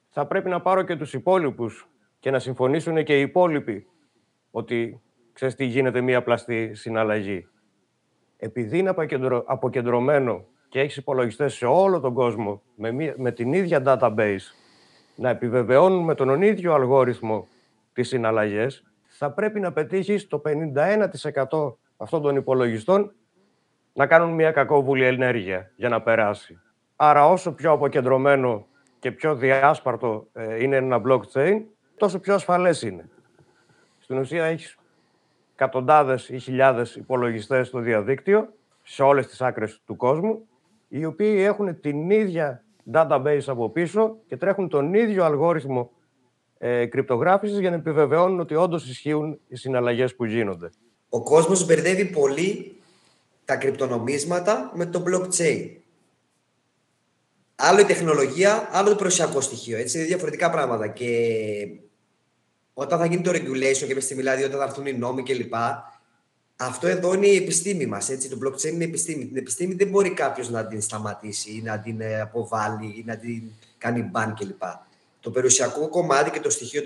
[0.09, 1.90] θα πρέπει να πάρω και τους υπόλοιπους
[2.21, 3.87] και να συμφωνήσουν και οι υπόλοιποι
[4.51, 5.01] ότι
[5.33, 7.49] ξέρεις τι γίνεται μία πλαστή συναλλαγή.
[8.37, 8.95] Επειδή είναι
[9.47, 14.55] αποκεντρωμένο και έχεις υπολογιστές σε όλο τον κόσμο με, με την ίδια database
[15.17, 17.49] να επιβεβαιώνουν με τον ίδιο αλγόριθμο
[17.93, 20.43] τις συναλλαγές, θα πρέπει να πετύχεις το
[21.51, 23.13] 51% αυτών των υπολογιστών
[23.93, 26.61] να κάνουν μια κακόβουλη ενέργεια για να περάσει.
[26.97, 28.67] Άρα όσο πιο αποκεντρωμένο
[28.99, 31.63] και πιο διάσπαρτο ε, είναι ένα blockchain,
[32.01, 33.09] τόσο πιο ασφαλές είναι.
[33.99, 34.79] Στην ουσία έχεις
[35.55, 40.49] εκατοντάδες ή χιλιάδες υπολογιστές στο διαδίκτυο, σε όλες τις άκρες του κόσμου
[40.89, 45.91] οι οποίοι έχουν την ίδια database από πίσω και τρέχουν τον ίδιο αλγόριθμο
[46.59, 50.71] ε, κρυπτογράφησης για να επιβεβαιώνουν ότι όντως ισχύουν οι συναλλαγές που γίνονται.
[51.09, 52.77] Ο κόσμος μπερδεύει πολύ
[53.45, 55.71] τα κρυπτονομίσματα με το blockchain.
[57.55, 59.79] Άλλο η τεχνολογία, άλλο το προσιακό στοιχείο.
[59.79, 60.89] Έτσι, είναι διαφορετικά πράγματα.
[60.89, 61.07] Και
[62.75, 65.55] όταν θα γίνει το regulation και με στη μιλάδη, όταν θα έρθουν οι νόμοι κλπ.,
[66.57, 69.27] αυτό εδώ είναι η επιστήμη μας, έτσι, το blockchain είναι η επιστήμη.
[69.27, 73.17] Την επιστήμη δεν μπορεί κάποιος να την σταματήσει ή να την ε, αποβάλει ή να
[73.17, 73.43] την
[73.79, 74.63] κάνει ban κλπ.
[75.21, 76.83] Το περιουσιακό κομμάτι και το στοιχείο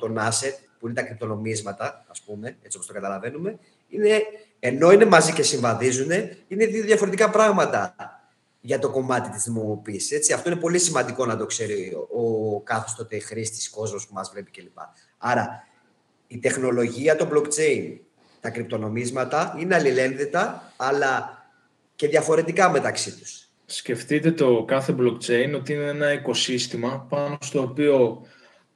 [0.00, 4.22] των asset, που είναι τα κρυπτονομίσματα, ας πούμε, έτσι όπως το καταλαβαίνουμε, Είναι,
[4.58, 6.10] ενώ είναι μαζί και συμβαδίζουν,
[6.48, 7.94] είναι δύο διαφορετικά πράγματα
[8.60, 10.32] για το κομμάτι της δημοποίησης.
[10.32, 14.50] Αυτό είναι πολύ σημαντικό να το ξέρει ο κάθε τότε χρήστης κόσμος που μας βλέπει
[14.50, 14.78] κλπ.
[15.22, 15.66] Άρα,
[16.26, 17.98] η τεχνολογία, το blockchain,
[18.40, 21.38] τα κρυπτονομίσματα είναι αλληλένδετα, αλλά
[21.94, 23.48] και διαφορετικά μεταξύ τους.
[23.66, 28.26] Σκεφτείτε το κάθε blockchain ότι είναι ένα οικοσύστημα πάνω στο οποίο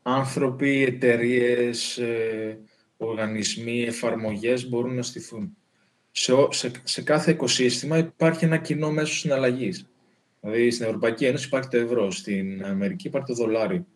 [0.03, 2.59] άνθρωποι, εταιρείες, ε,
[2.97, 5.57] οργανισμοί, εφαρμογές μπορούν να στηθούν.
[6.11, 9.87] Σε, σε, σε κάθε οικοσύστημα υπάρχει ένα κοινό μέσο συναλλαγής.
[10.41, 13.87] Δηλαδή στην Ευρωπαϊκή Ένωση υπάρχει το ευρώ, στην Αμερική υπάρχει το δολάριο.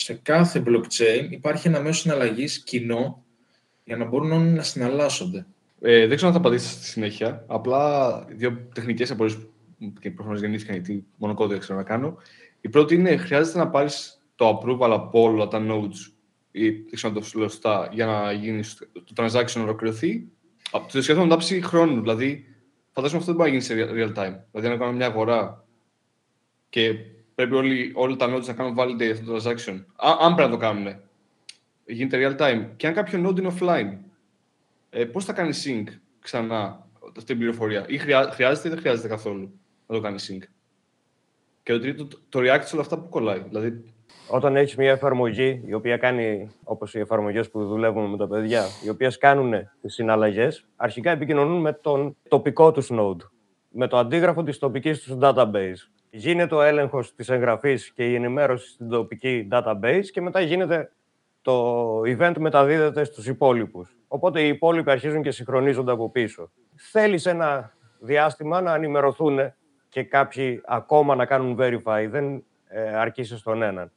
[0.00, 3.24] Σε κάθε blockchain υπάρχει ένα μέσο συναλλαγής κοινό
[3.84, 5.46] για να μπορούν όλοι να συναλλάσσονται.
[5.80, 7.44] Ε, δεν ξέρω αν θα απαντήσετε στη συνέχεια.
[7.46, 9.38] Απλά δύο τεχνικές απορίες
[10.00, 12.16] και προφανώς γεννήθηκαν γιατί μόνο κώδικα ξέρω να κάνω.
[12.60, 16.12] Η πρώτη είναι χρειάζεται να πάρεις το approval από όλα τα nodes
[16.50, 20.28] ή δεν ξέρω να το λέω σωστά, για να γίνεις το transaction να ολοκληρωθεί.
[20.92, 22.00] Το σχεδόν μετάψη χρόνου.
[22.00, 22.44] Δηλαδή,
[22.92, 24.36] φαντάζομαι αυτό δεν μπορεί να γίνει σε real time.
[24.50, 25.66] Δηλαδή, να κάνω μια αγορά
[26.68, 26.94] και
[27.38, 29.84] πρέπει όλοι, όλοι τα nodes να κάνουν validate αυτό το transaction.
[30.20, 31.00] αν πρέπει να το κάνουν,
[31.84, 32.66] γίνεται real time.
[32.76, 33.96] Και αν κάποιο node είναι offline,
[34.90, 35.84] ε, πώς θα κάνει sync
[36.20, 40.42] ξανά αυτή την πληροφορία; Ή χρειάζεται ή δεν χρειάζεται καθόλου να το κάνει sync;
[41.62, 43.42] Και το τρίτο, το react σε όλα αυτά που κολλάει.
[43.48, 43.84] Δηλαδή,
[44.28, 48.64] όταν έχεις μια εφαρμογή η οποία κάνει, όπως οι εφαρμογές που δουλεύουμε με τα παιδιά,
[48.84, 53.20] οι οποίες κάνουν τις συναλλαγές, αρχικά επικοινωνούν με τον τοπικό τους node,
[53.68, 55.97] με το αντίγραφο της τοπικής τους database.
[56.10, 60.92] Γίνεται ο έλεγχος της εγγραφής και η ενημέρωση στην τοπική database και μετά γίνεται
[61.42, 63.96] το event μεταδίδεται στους υπόλοιπους.
[64.08, 66.50] Οπότε οι υπόλοιποι αρχίζουν και συγχρονίζονται από πίσω.
[66.74, 69.38] Θέλει ένα διάστημα να ενημερωθούν
[69.88, 73.92] και κάποιοι ακόμα να κάνουν verify, δεν ε, αρκεί στον έναν.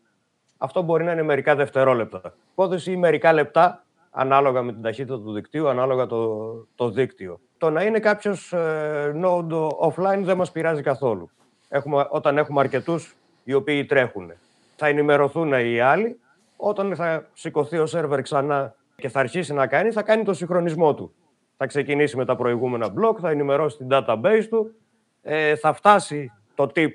[0.57, 2.33] Αυτό μπορεί να είναι μερικά δευτερόλεπτα.
[2.51, 7.39] Υπόθεση ή μερικά λεπτά, ανάλογα με την ταχύτητα του δικτύου, ανάλογα το, το δίκτυο.
[7.57, 11.29] Το να είναι κάποιος ε, node offline δεν μας πειράζει καθόλου.
[11.73, 14.31] Έχουμε, όταν έχουμε αρκετούς οι οποίοι τρέχουν.
[14.75, 16.19] Θα ενημερωθούν οι άλλοι
[16.55, 20.93] όταν θα σηκωθεί ο σερβερ ξανά και θα αρχίσει να κάνει, θα κάνει το συγχρονισμό
[20.95, 21.13] του.
[21.57, 24.75] Θα ξεκινήσει με τα προηγούμενα μπλοκ, θα ενημερώσει την database του,
[25.21, 26.93] ε, θα φτάσει το tip,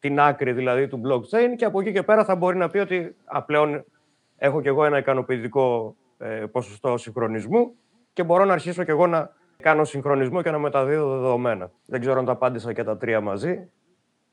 [0.00, 3.16] την άκρη δηλαδή του blockchain και από εκεί και πέρα θα μπορεί να πει ότι
[3.24, 3.84] α, πλέον
[4.36, 7.74] έχω κι εγώ ένα ικανοποιητικό ε, ποσοστό συγχρονισμού
[8.12, 9.30] και μπορώ να αρχίσω κι εγώ να
[9.62, 11.70] κάνω συγχρονισμό και να μεταδίδω δεδομένα.
[11.86, 13.68] Δεν ξέρω αν τα απάντησα και τα τρία μαζί.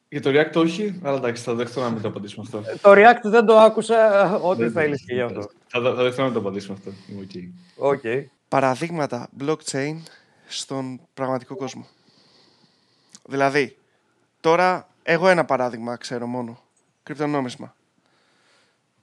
[0.10, 2.58] Για το React όχι, αλλά εντάξει, θα δεχτώ να μην το απαντήσουμε αυτό.
[2.72, 5.50] Ε, το React δεν το άκουσα, ό,τι θέλεις και γι' αυτό.
[5.68, 6.92] Θα, θα δεχτώ να το απαντήσουμε αυτό.
[7.22, 7.94] Okay.
[7.94, 8.24] okay.
[8.48, 9.96] Παραδείγματα blockchain
[10.48, 11.88] στον πραγματικό κόσμο.
[13.26, 13.78] Δηλαδή,
[14.40, 16.60] τώρα εγώ ένα παράδειγμα ξέρω μόνο.
[17.04, 17.76] Κρυπτονόμισμα.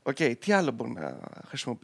[0.09, 1.19] Οκ, okay, τι άλλο μπορεί να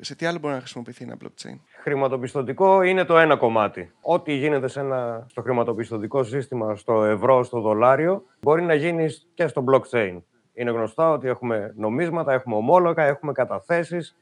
[0.00, 3.92] σε τι άλλο μπορεί να χρησιμοποιηθεί ένα blockchain; Χρηματοπιστωτικό είναι το ένα κομμάτι.
[4.00, 9.46] Ό,τι γίνεται σε ένα, στο χρηματοπιστωτικό σύστημα, στο ευρώ, στο δολάριο, μπορεί να γίνει και
[9.46, 10.20] στο blockchain.
[10.54, 14.16] Είναι γνωστά ότι έχουμε νομίσματα, έχουμε ομόλογα, έχουμε καταθέσεις,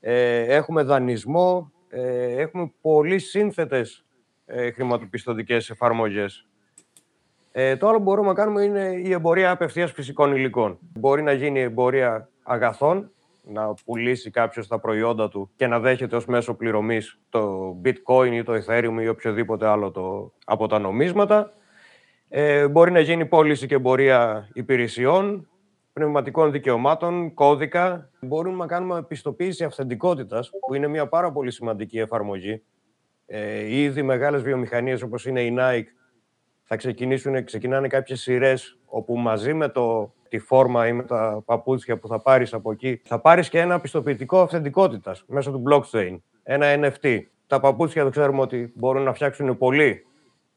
[0.00, 4.04] ε, έχουμε δανεισμό, ε, έχουμε πολύ σύνθετες
[4.46, 6.46] ε, χρηματοπιστωτικές εφαρμογές.
[7.52, 10.78] Ε, το άλλο που μπορούμε να κάνουμε είναι η εμπορία απευθείας φυσικών υλικών.
[10.80, 13.10] Μπορεί να γίνει εμπορία αγαθών,
[13.48, 18.42] να πουλήσει κάποιος τα προϊόντα του και να δέχεται ως μέσο πληρωμής το bitcoin ή
[18.42, 21.52] το ethereum ή οποιοδήποτε άλλο το, από τα νομίσματα.
[22.28, 25.48] Ε, μπορεί να γίνει πώληση και εμπορία υπηρεσιών,
[25.92, 28.10] πνευματικών δικαιωμάτων, κώδικα.
[28.20, 32.62] Μπορούμε να κάνουμε επιστοποίηση αυθεντικότητας, που είναι μια πάρα πολύ σημαντική εφαρμογή.
[33.26, 35.86] Ε, ήδη μεγάλες βιομηχανίες όπως είναι η Nike
[36.70, 41.98] θα ξεκινήσουν, ξεκινάνε κάποιες σειρές όπου μαζί με το τη φόρμα ή με τα παπούτσια
[41.98, 46.66] που θα πάρεις από εκεί, θα πάρεις και ένα πιστοποιητικό αυθεντικότητας μέσω του blockchain, ένα
[47.02, 47.20] NFT.
[47.46, 50.06] Τα παπούτσια δεν ξέρουμε ότι μπορούν να φτιάξουν πολύ,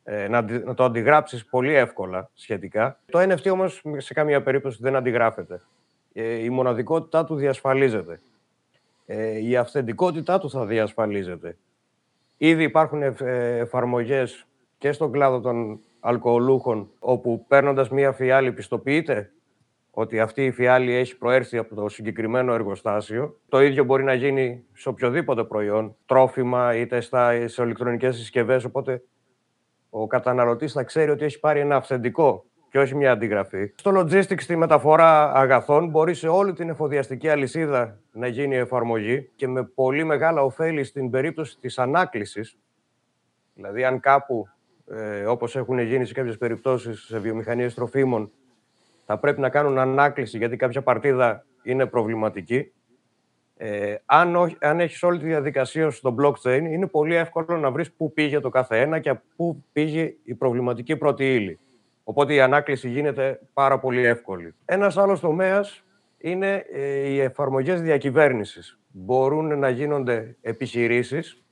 [0.03, 2.99] ε, να, να το αντιγράψεις πολύ εύκολα σχετικά.
[3.12, 5.62] Το NFT όμως σε καμία περίπτωση δεν αντιγράφεται.
[6.13, 8.19] Ε, η μοναδικότητά του διασφαλίζεται.
[9.05, 11.57] Ε, η αυθεντικότητά του θα διασφαλίζεται.
[12.38, 14.45] Ήδη υπάρχουν εφαρμογές
[14.77, 19.31] και στον κλάδο των αλκοολούχων, όπου παίρνοντας μία φιάλη πιστοποιείται
[19.91, 23.39] ότι αυτή η φιάλη έχει προέρθει από το συγκεκριμένο εργοστάσιο.
[23.49, 29.04] Το ίδιο μπορεί να γίνει σε οποιοδήποτε προϊόν, τρόφιμα είτε στα, σε ηλεκτρονικές συσκευές, οπότε
[29.89, 33.71] ο καταναλωτής θα ξέρει ότι έχει πάρει ένα αυθεντικό και όχι μια αντιγραφή.
[33.75, 39.47] Στο logistics, στη μεταφορά αγαθών, μπορεί σε όλη την εφοδιαστική αλυσίδα να γίνει εφαρμογή και
[39.47, 42.58] με πολύ μεγάλα ωφέλη στην περίπτωση της ανάκλησης.
[43.54, 44.47] Δηλαδή, αν κάπου,
[44.91, 48.32] ε, όπως έχουν γίνει σε κάποιες περιπτώσεις σε βιομηχανίες τροφίμων,
[49.12, 52.71] θα πρέπει να κάνουν ανάκληση γιατί κάποια παρτίδα είναι προβληματική.
[53.58, 57.91] Ε, αν, όχι, αν έχεις όλη τη διαδικασία στο blockchain, είναι πολύ εύκολο να βρεις
[57.91, 61.60] πού πήγε το κάθε ένα και πού πήγε η προβληματική πρώτη ύλη.
[62.04, 64.56] Οπότε η ανάκληση γίνεται πάρα πολύ εύκολη.
[64.65, 65.84] Ένας άλλος τομέας
[66.17, 68.80] είναι ε, οι εφαρμογές διακυβέρνησης.
[68.88, 71.43] Μπορούν να γίνονται επιχειρήσεις,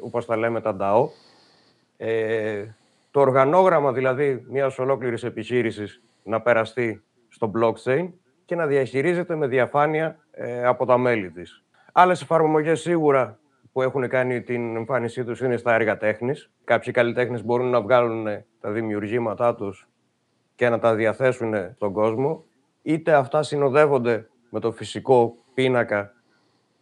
[0.00, 1.08] όπως τα λέμε τα DAO.
[1.96, 2.64] Ε,
[3.10, 8.08] το οργανόγραμμα δηλαδή μιας ολόκληρης επιχείρησης να περαστεί στο blockchain
[8.44, 11.64] και να διαχειρίζεται με διαφάνεια ε, από τα μέλη της.
[11.92, 13.38] Άλλες εφαρμογές σίγουρα
[13.72, 16.50] που έχουν κάνει την εμφάνισή τους είναι στα έργα τέχνης.
[16.64, 18.26] Κάποιοι καλλιτέχνες μπορούν να βγάλουν
[18.60, 19.88] τα δημιουργήματά τους
[20.54, 22.44] και να τα διαθέσουν στον κόσμο.
[22.82, 26.12] Είτε αυτά συνοδεύονται με το φυσικό πίνακα,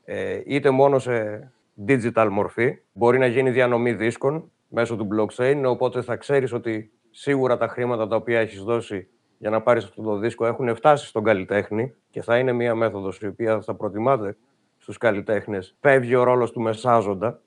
[0.05, 1.53] ε, είτε μόνο σε
[1.87, 2.79] digital μορφή.
[2.93, 8.07] Μπορεί να γίνει διανομή δίσκων μέσω του blockchain, οπότε θα ξέρεις ότι σίγουρα τα χρήματα
[8.07, 9.09] τα οποία έχεις δώσει
[9.45, 13.21] για να πάρεις αυτό το δίσκο έχουν φτάσει στον καλλιτέχνη και θα είναι μία μέθοδος
[13.21, 14.37] η οποία θα προτιμάται
[14.79, 15.77] στους καλλιτέχνες.
[15.81, 17.41] Φεύγει ο ρόλος του μεσάζοντα,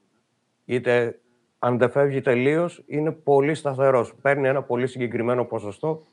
[0.65, 1.19] είτε
[1.59, 4.15] αν δεν φεύγει τελείως, είναι πολύ σταθερός.
[4.21, 6.03] Παίρνει ένα πολύ συγκεκριμένο ποσοστό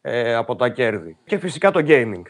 [0.00, 1.16] ε, από τα κέρδη.
[1.24, 2.22] Και φυσικά το gaming,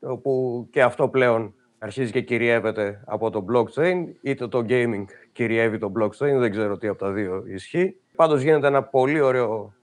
[0.00, 5.92] όπου και αυτό πλέον αρχίζει και κυριεύεται από το blockchain, είτε το gaming κυριεύει το
[5.98, 7.96] blockchain, δεν ξέρω τι από τα δύο ισχύει.
[8.16, 9.79] Πάντως γίνεται ένα πολύ ωραίο ε,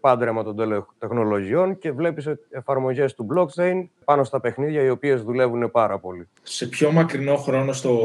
[0.00, 5.98] πάντρεμα των τεχνολογιών και βλέπεις εφαρμογές του blockchain πάνω στα παιχνίδια οι οποίες δουλεύουν πάρα
[5.98, 6.28] πολύ.
[6.42, 7.98] Σε πιο μακρινό χρόνο στο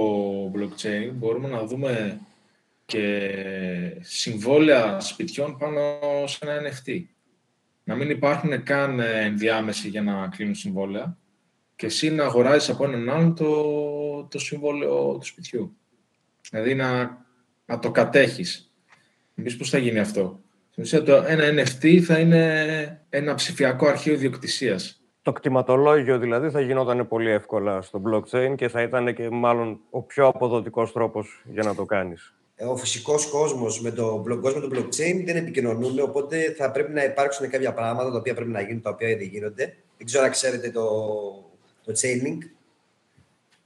[0.55, 2.19] blockchain μπορούμε να δούμε
[2.85, 3.31] και
[3.99, 5.81] συμβόλαια σπιτιών πάνω
[6.25, 7.01] σε ένα NFT.
[7.83, 11.17] Να μην υπάρχουν καν ενδιάμεση για να κλείνουν συμβόλαια
[11.75, 15.75] και εσύ να αγοράζεις από έναν άλλον το, το συμβόλαιο του σπιτιού.
[16.49, 17.17] Δηλαδή να,
[17.65, 18.73] να το κατέχεις.
[19.35, 20.39] Εμείς πώς θα γίνει αυτό;
[20.85, 25.01] Στην ουσία, το ένα NFT θα είναι ένα ψηφιακό αρχείο ιδιοκτησίας.
[25.21, 30.01] Το κτηματολόγιο δηλαδή θα γινόταν πολύ εύκολα στο blockchain και θα ήταν και μάλλον ο
[30.01, 32.33] πιο αποδοτικός τρόπος για να το κάνεις.
[32.55, 37.03] Ε, ο φυσικός κόσμος με το κόσμος του blockchain δεν επικοινωνούν, οπότε θα πρέπει να
[37.03, 39.75] υπάρξουν κάποια πράγματα τα οποία πρέπει να γίνουν, τα οποία δεν γίνονται.
[39.97, 40.85] Δεν ξέρω αν ξέρετε το,
[41.83, 42.37] το Chainlink.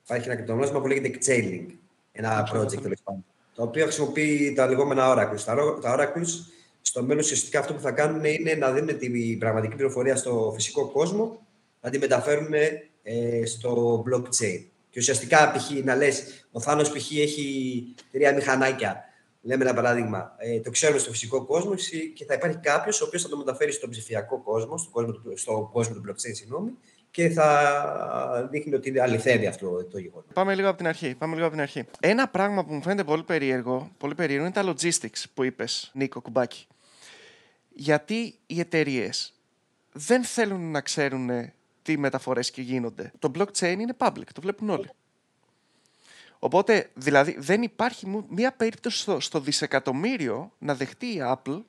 [0.03, 1.65] Υπάρχει ένα κρυπτονόμισμα που λέγεται Chainlink.
[2.11, 3.25] Ένα project τέλος πάντων.
[3.55, 5.41] Το οποίο χρησιμοποιεί τα λεγόμενα oracles.
[5.81, 6.53] Τα oracles
[6.93, 10.87] στο μέλλον ουσιαστικά αυτό που θα κάνουν είναι να δίνουν την πραγματική πληροφορία στο φυσικό
[10.91, 11.47] κόσμο,
[11.81, 12.53] να τη μεταφέρουν
[13.03, 14.65] ε, στο blockchain.
[14.89, 15.83] Και ουσιαστικά, π.χ.
[15.83, 17.11] να λες, ο Θάνος π.χ.
[17.11, 19.03] έχει τρία μηχανάκια.
[19.41, 20.35] Λέμε ένα παράδειγμα.
[20.37, 21.73] Ε, το ξέρουμε στο φυσικό κόσμο
[22.13, 25.69] και θα υπάρχει κάποιος ο οποίος θα το μεταφέρει στον ψηφιακό κόσμο, στον κόσμο, στο
[25.73, 26.71] κόσμο του blockchain, συγγνώμη,
[27.11, 30.27] και θα δείχνει ότι αληθεύει αυτό το γεγονός.
[30.33, 31.15] Πάμε λίγο από την αρχή.
[31.15, 31.85] Πάμε λίγο από την αρχή.
[31.99, 36.21] Ένα πράγμα που μου φαίνεται πολύ περίεργο, πολύ περίεργο είναι τα logistics που είπες, Νίκο
[36.21, 36.67] Κουμπάκη
[37.73, 39.33] γιατί οι εταιρείες
[39.91, 43.11] δεν θέλουν να ξέρουν τι μεταφορές και γίνονται.
[43.19, 44.89] Το blockchain είναι public, το βλέπουν όλοι.
[46.39, 51.61] Οπότε, δηλαδή, δεν υπάρχει μία περίπτωση στο, στο δισεκατομμύριο να δεχτεί η Apple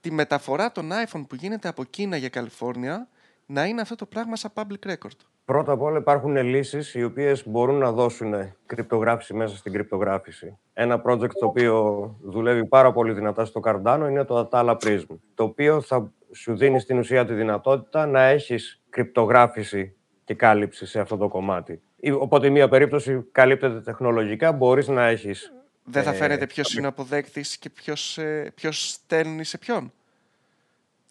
[0.00, 3.08] τη μεταφορά των iPhone που γίνεται από Κίνα για Καλιφόρνια
[3.46, 5.16] να είναι αυτό το πράγμα σαν public record.
[5.44, 8.34] Πρώτα απ' όλα υπάρχουν λύσεις οι οποίες μπορούν να δώσουν
[8.66, 10.58] κρυπτογράφηση μέσα στην κρυπτογράφηση.
[10.72, 15.44] Ένα project το οποίο δουλεύει πάρα πολύ δυνατά στο Cardano είναι το Atala Prism, το
[15.44, 21.16] οποίο θα σου δίνει στην ουσία τη δυνατότητα να έχεις κρυπτογράφηση και κάλυψη σε αυτό
[21.16, 21.82] το κομμάτι.
[22.18, 25.52] Οπότε, μία περίπτωση καλύπτεται τεχνολογικά, μπορείς να έχεις...
[25.84, 29.92] Δεν θα ε, φαίνεται ποιος είναι αποδέκτης και ποιος, ε, ποιος στέλνει σε ποιον.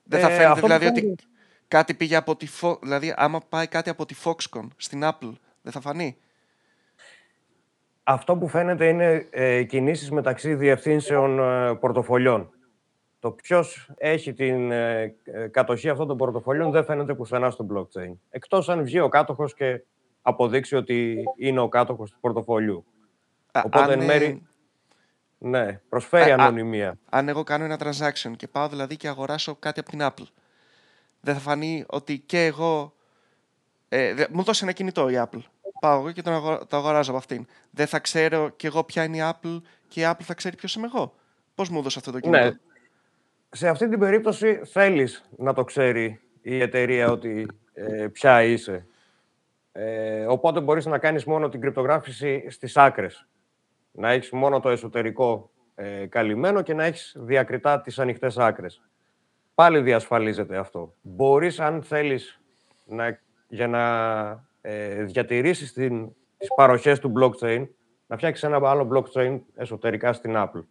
[0.03, 1.15] Δεν θα ε, φαίνεται δηλαδή ότι
[1.67, 5.71] κάτι πήγε από τη Fox, δηλαδή άμα πάει κάτι από τη Foxconn στην Apple, δεν
[5.71, 6.17] θα φανεί.
[8.03, 12.49] Αυτό που φαίνεται είναι ε, κινήσεις μεταξύ διευθύνσεων ε, πορτοφολιών.
[13.19, 18.13] Το ποιος έχει την ε, ε, κατοχή αυτών των πορτοφολιών δεν φαίνεται πουθενά στο blockchain.
[18.29, 19.83] Εκτός αν βγει ο κάτοχος και
[20.21, 22.85] αποδείξει ότι είναι ο κάτοχος του πορτοφολιού.
[23.63, 24.47] Οπότε, εν μέρη,
[25.37, 26.97] ναι, προσφέρει ανωνυμία.
[27.09, 30.27] αν εγώ κάνω ένα transaction και πάω δηλαδή και αγοράσω κάτι από την Apple,
[31.23, 32.93] δεν θα φανεί ότι και εγώ.
[33.89, 35.41] Ε, μου δώσει ένα κινητό η Apple.
[35.79, 36.21] Πάω εγώ και
[36.67, 37.45] το αγοράζω από αυτήν.
[37.69, 40.75] Δεν θα ξέρω κι εγώ ποια είναι η Apple και η Apple θα ξέρει ποιος
[40.75, 41.15] είμαι εγώ.
[41.55, 42.51] Πώς μου έδωσε αυτό το κινητό; Ναι.
[43.49, 48.85] Σε αυτή την περίπτωση θέλεις να το ξέρει η εταιρεία ότι ε, ποια είσαι.
[49.71, 53.27] Ε, οπότε μπορείς να κάνεις μόνο την κρυπτογράφηση στις άκρες.
[53.91, 58.81] Να έχεις μόνο το εσωτερικό ε, καλυμμένο και να έχεις διακριτά τις ανοιχτές άκρες
[59.55, 60.93] πάλι διασφαλίζεται αυτό.
[61.01, 62.41] Μπορείς, αν θέλεις,
[62.85, 63.83] να, για να
[64.61, 67.67] ε, διατηρήσεις την, τις παροχές του blockchain,
[68.07, 70.63] να φτιάξεις ένα άλλο blockchain εσωτερικά στην Apple.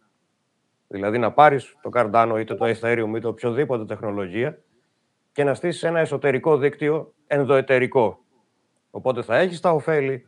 [0.87, 4.59] Δηλαδή να πάρεις το Cardano είτε το Ethereum είτε οποιοδήποτε τεχνολογία
[5.31, 8.23] και να στήσεις ένα εσωτερικό δίκτυο ενδοετερικό.
[8.91, 10.27] Οπότε θα έχεις τα ωφέλη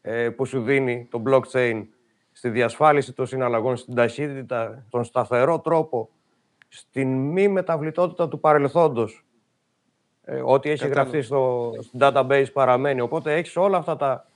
[0.00, 1.86] ε, που σου δίνει το blockchain
[2.32, 6.10] στη διασφάλιση των συναλλαγών, στην ταχύτητα, τον σταθερό τρόπο,
[6.68, 9.24] στην μη μεταβλητότητα του παρελθόντος.
[10.24, 13.00] Ε, ό,τι έχει γραφτεί στο, database παραμένει.
[13.00, 14.26] Οπότε έχεις όλα αυτά τα,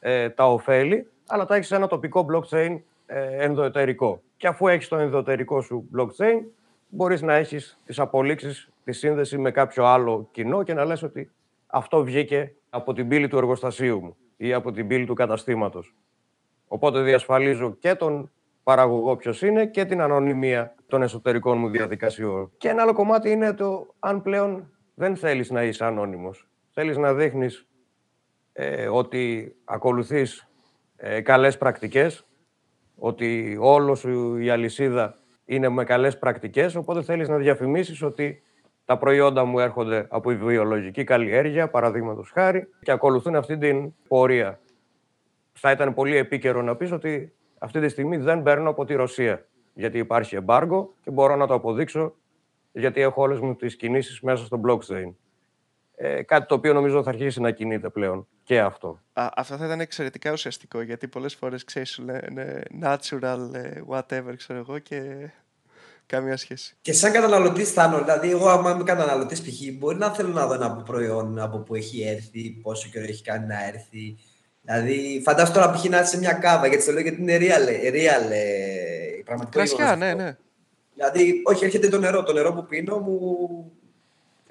[0.00, 4.22] ε, τα ωφέλη, αλλά τα έχεις σε ένα τοπικό blockchain ε, ενδοετερικό.
[4.36, 6.40] Και αφού έχεις το ενδοετερικό σου blockchain,
[6.88, 11.30] μπορείς να έχεις τις απολύξεις, τη σύνδεση με κάποιο άλλο κοινό και να λες ότι
[11.66, 15.94] αυτό βγήκε από την πύλη του εργοστασίου μου ή από την πύλη του καταστήματος.
[16.68, 18.30] Οπότε διασφαλίζω και τον
[18.68, 22.52] παραγωγό ποιος είναι και την ανωνυμία των εσωτερικών μου διαδικασιών.
[22.58, 26.48] Και ένα άλλο κομμάτι είναι το αν πλέον δεν θέλεις να είσαι ανώνυμος.
[26.70, 27.68] Θέλεις να δείχνεις
[28.52, 30.48] ε, ότι ακολουθείς
[30.96, 32.26] ε, καλές πρακτικές,
[32.96, 38.42] ότι όλο σου η αλυσίδα είναι με καλές πρακτικές, οπότε θέλεις να διαφημίσεις ότι
[38.84, 44.60] τα προϊόντα μου έρχονται από η βιολογική καλλιέργεια, παραδείγματος χάρη, και ακολουθούν αυτή την πορεία.
[45.52, 49.46] Θα ήταν πολύ επίκαιρο να πεις ότι αυτή τη στιγμή δεν παίρνω από τη Ρωσία,
[49.74, 52.14] γιατί υπάρχει εμπάργκο και μπορώ να το αποδείξω,
[52.72, 55.12] γιατί έχω όλες μου τις κινήσεις μέσα στο blockchain.
[55.94, 59.00] Ε, κάτι το οποίο νομίζω θα αρχίσει να κινείται πλέον και αυτό.
[59.12, 64.32] Α, αυτό θα ήταν εξαιρετικά ουσιαστικό, γιατί πολλές φορές, ξέρεις, σου λένε natural, ε, whatever,
[64.36, 65.30] ξέρω εγώ, και
[66.08, 66.76] Καμία σχέση.
[66.80, 70.54] Και σαν καταναλωτής, Θάνο, δηλαδή, εγώ, άμα είμαι καταναλωτής, π.χ., μπορεί να θέλω να δω
[70.54, 74.18] ένα προϊόν από που έχει έρθει, πόσο καιρό έχει κάνει να έρθει.
[74.70, 75.84] Δηλαδή, φαντάζομαι τώρα π.χ.
[75.84, 79.50] να σε μια κάβα, γιατί το λέω γιατί είναι real, real ε, πραγματικό.
[79.50, 80.36] Κρασιά, ναι, ναι.
[80.94, 82.22] Δηλαδή, όχι, έρχεται το νερό.
[82.22, 83.18] Το νερό που πίνω μου.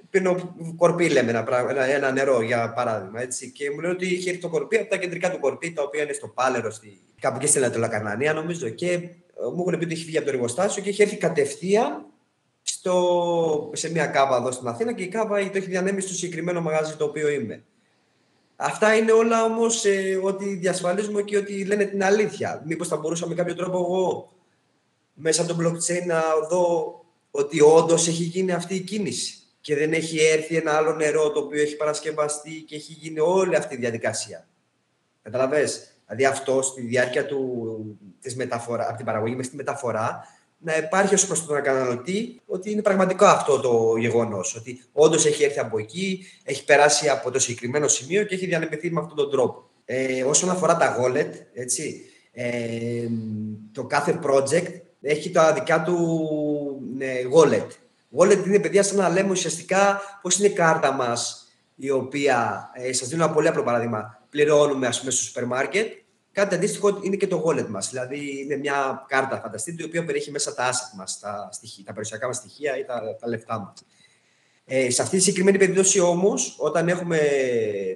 [0.09, 3.21] Πίνω κορπί, λέμε ένα, ένα, ένα νερό για παράδειγμα.
[3.21, 3.51] Έτσι.
[3.51, 6.03] Και μου λένε ότι είχε έρθει το κορπί από τα κεντρικά του κορπί, τα οποία
[6.03, 6.99] είναι στο Πάλερο, στη...
[7.19, 8.69] κάπου και στην Λατολακανάνια, νομίζω.
[8.69, 8.99] Και
[9.55, 12.05] μου έχουν πει ότι έχει φύγει από το εργοστάσιο και έχει έρθει κατευθείαν
[12.61, 16.61] στο, σε μια κάβα εδώ στην Αθήνα και η κάβα το έχει διανέμει στο συγκεκριμένο
[16.61, 17.63] μαγαζί το οποίο είμαι.
[18.59, 22.63] Αυτά είναι όλα όμως ε, ότι διασφαλίζουμε και ότι λένε την αλήθεια.
[22.65, 24.31] Μήπως θα μπορούσα με κάποιο τρόπο εγώ
[25.13, 26.95] μέσα από το blockchain να δω
[27.31, 31.39] ότι όντως έχει γίνει αυτή η κίνηση και δεν έχει έρθει ένα άλλο νερό το
[31.39, 34.47] οποίο έχει παρασκευαστεί και έχει γίνει όλη αυτή η διαδικασία.
[35.21, 40.23] Καταλαβες; Δηλαδή αυτό στη διάρκεια του, της μεταφορά, από την παραγωγή μέχρι τη μεταφορά,
[40.57, 44.55] να υπάρχει ως προς τον καταναλωτή ότι είναι πραγματικό αυτό το γεγονός.
[44.55, 48.91] Ότι όντως έχει έρθει από εκεί, έχει περάσει από το συγκεκριμένο σημείο και έχει διανεμηθεί
[48.91, 49.69] με αυτόν τον τρόπο.
[49.85, 53.07] Ε, όσον αφορά τα wallet, έτσι, ε,
[53.71, 55.97] το κάθε project έχει τα δικά του
[56.95, 57.67] ναι, wallet.
[58.17, 62.93] Wallet είναι παιδιά σαν να λέμε ουσιαστικά πώς είναι η κάρτα μας η οποία, ε,
[62.93, 65.91] σας δίνω ένα πολύ απλό παράδειγμα, πληρώνουμε ας πούμε, στο σούπερ μάρκετ.
[66.37, 67.89] Κάτι αντίστοιχο είναι και το wallet μας.
[67.89, 71.49] Δηλαδή, είναι μια κάρτα, φανταστείτε, η οποία περιέχει μέσα τα asset μας, τα,
[71.83, 73.83] τα περιουσιακά μας στοιχεία ή τα, τα λεφτά μας.
[74.65, 77.19] Ε, σε αυτή τη συγκεκριμένη περίπτωση όμως, όταν έχουμε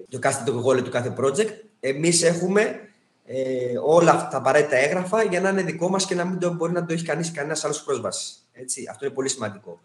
[0.10, 1.50] το κάθε το wallet του κάθε project,
[1.80, 2.80] εμείς έχουμε
[3.26, 6.54] ε, όλα αυτά τα απαραίτητα έγγραφα για να είναι δικό μας και να μην το,
[6.54, 8.50] μπορεί να το έχει κανείς κανένας άλλος πρόσβασης.
[8.54, 9.80] Έτσι, αυτό είναι πολύ σημαντικό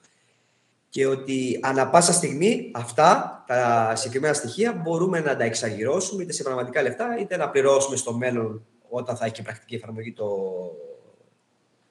[0.97, 6.43] και ότι ανα πάσα στιγμή αυτά τα συγκεκριμένα στοιχεία μπορούμε να τα εξαγυρώσουμε είτε σε
[6.43, 10.29] πραγματικά λεφτά είτε να πληρώσουμε στο μέλλον όταν θα έχει και πρακτική εφαρμογή το,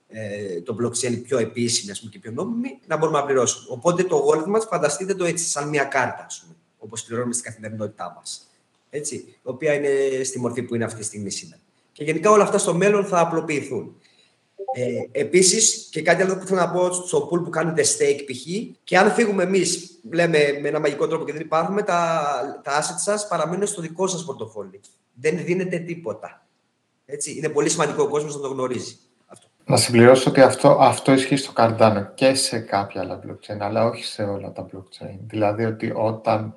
[0.08, 3.68] ε, το blockchain πιο επίσημη ας πούμε, και πιο νόμιμη, να μπορούμε να πληρώσουμε.
[3.70, 7.46] Οπότε το wallet μας φανταστείτε το έτσι, σαν μια κάρτα, ας πούμε, όπως πληρώνουμε στην
[7.46, 8.50] καθημερινότητά μας.
[8.90, 11.62] Έτσι, η οποία είναι στη μορφή που είναι αυτή τη στιγμή σήμερα.
[11.92, 13.96] Και γενικά όλα αυτά στο μέλλον θα απλοποιηθούν.
[14.78, 18.46] Ε, Επίσης, και κάτι άλλο που θέλω να πω στο pool που κάνετε stake π.χ.
[18.84, 23.02] Και αν φύγουμε εμείς, λέμε με ένα μαγικό τρόπο και δεν υπάρχουμε, τα, τα assets
[23.04, 24.80] σας παραμένουν στο δικό σας πορτοφόλι.
[25.14, 26.46] Δεν δίνεται τίποτα.
[27.06, 27.38] Έτσι.
[27.38, 28.98] Είναι πολύ σημαντικό ο κόσμος να το γνωρίζει.
[29.28, 29.48] Αυτό.
[29.66, 34.04] Να συμπληρώσω ότι αυτό, αυτό ισχύει στο Cardano και σε κάποια άλλα blockchain, αλλά όχι
[34.04, 35.18] σε όλα τα blockchain.
[35.28, 36.54] Δηλαδή ότι όταν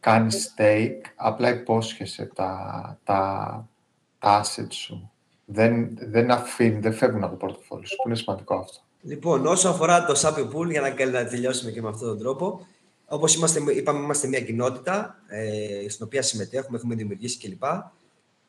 [0.00, 3.68] κάνεις stake, απλά υπόσχεσαι τα, τα,
[4.18, 5.11] τα assets σου
[5.44, 8.78] δεν, δεν αφήνει, δεν φεύγουν από το πορτοφόλι σου, που είναι σημαντικό αυτό.
[9.02, 12.66] Λοιπόν, όσο αφορά το Sapio Pool, για να, να τελειώσουμε και με αυτόν τον τρόπο,
[13.06, 17.62] όπως είπαμε, είμαστε μια κοινότητα ε, στην οποία συμμετέχουμε, έχουμε δημιουργήσει κλπ.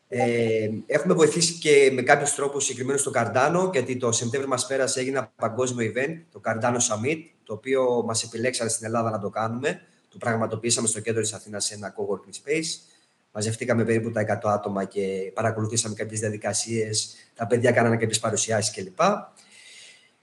[0.07, 4.99] Ε, έχουμε βοηθήσει και με κάποιους τρόπους συγκεκριμένους στο Cardano, γιατί το Σεπτέμβριο μας πέρασε
[4.99, 9.29] έγινε ένα παγκόσμιο event, το Cardano Summit, το οποίο μας επιλέξανε στην Ελλάδα να το
[9.29, 9.81] κάνουμε.
[10.09, 12.92] Το πραγματοποιήσαμε στο κέντρο της Αθήνας σε ένα co-working space.
[13.33, 18.99] Μαζευτήκαμε περίπου τα 100 άτομα και παρακολουθήσαμε κάποιες διαδικασίες, τα παιδιά κάνανε κάποιες παρουσιάσεις κλπ.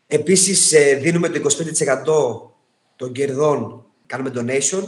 [0.06, 2.54] Επίσης, ε, δίνουμε το 25%
[2.96, 4.82] των κερδών, κάνουμε donation.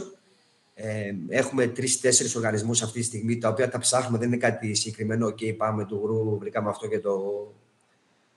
[0.73, 5.31] Ε, έχουμε τρει-τέσσερι οργανισμούς αυτή τη στιγμή, τα οποία τα ψάχνουμε, δεν είναι κάτι συγκεκριμένο.
[5.31, 7.19] Και πάμε του γρου, βρήκαμε αυτό και το,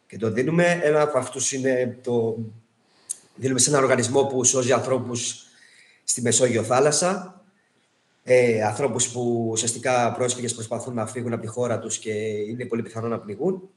[0.06, 0.80] και το δίνουμε.
[0.82, 2.36] Ένα από αυτούς είναι το.
[3.34, 5.46] Δίνουμε σε ένα οργανισμό που σώζει ανθρώπους
[6.04, 7.35] στη Μεσόγειο θάλασσα.
[8.28, 12.10] Ε, ανθρώπους που ουσιαστικά πρόσφυγες προσπαθούν να φύγουν από τη χώρα τους και
[12.48, 13.68] είναι πολύ πιθανό να πνιγούν.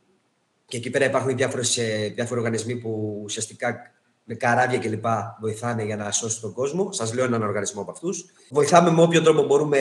[0.66, 3.76] Και εκεί πέρα υπάρχουν διάφορες, ε, διάφοροι οργανισμοί που ουσιαστικά
[4.24, 5.06] με καράβια κλπ.
[5.40, 6.92] βοηθάνε για να σώσουν τον κόσμο.
[6.92, 8.26] Σας λέω έναν οργανισμό από αυτούς.
[8.50, 9.80] Βοηθάμε με όποιο τρόπο μπορούμε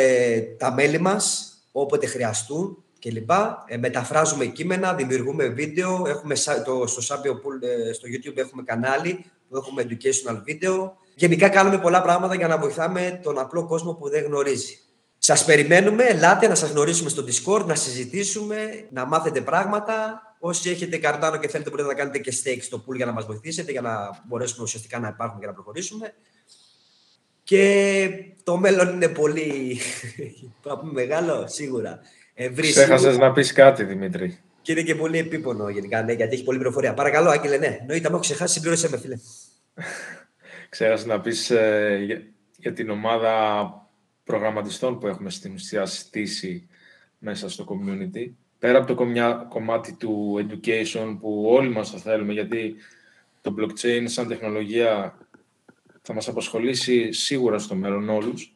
[0.58, 3.30] τα μέλη μας, όποτε χρειαστούν κλπ.
[3.66, 6.04] Ε, μεταφράζουμε κείμενα, δημιουργούμε βίντεο.
[6.06, 10.90] Έχουμε το, στο Sabio Pool, ε, στο YouTube έχουμε κανάλι που έχουμε educational video.
[11.18, 14.78] Γενικά κάνουμε πολλά πράγματα για να βοηθάμε τον απλό κόσμο που δεν γνωρίζει.
[15.18, 20.22] Σας περιμένουμε, ελάτε να σας γνωρίσουμε στο Discord, να συζητήσουμε, να μάθετε πράγματα.
[20.38, 23.26] Όσοι έχετε καρτάνο και θέλετε, μπορείτε να κάνετε και stake στο pool για να μας
[23.26, 26.14] βοηθήσετε, για να μπορέσουμε ουσιαστικά να υπάρχουμε και να προχωρήσουμε.
[27.42, 28.10] Και
[28.42, 29.78] το μέλλον είναι πολύ.
[30.62, 32.00] Θα πούμε μεγάλο, σίγουρα.
[32.34, 32.70] Ευρύ.
[32.70, 34.38] Ξέχασε να πεις κάτι, Δημήτρη.
[34.62, 36.94] Και είναι και πολύ επίπονο γενικά, ναι, γιατί έχει πολύ πληροφορία.
[36.94, 37.78] Παρακαλώ, Άγγελε, ναι.
[37.88, 39.16] Νοήτα, μου έχω ξεχάσει, συμπλήρωσε με, φίλε.
[40.68, 42.22] Ξέχασε να πεις ε, για,
[42.56, 43.72] για την ομάδα
[44.24, 46.68] προγραμματιστών που έχουμε στην ουσία στήσει
[47.18, 48.30] μέσα στο community.
[48.58, 49.06] Πέρα από το
[49.48, 52.74] κομμάτι του education που όλοι μας θα θέλουμε, γιατί
[53.40, 55.18] το blockchain σαν τεχνολογία
[56.02, 58.52] θα μας απασχολήσει σίγουρα στο μέλλον όλους.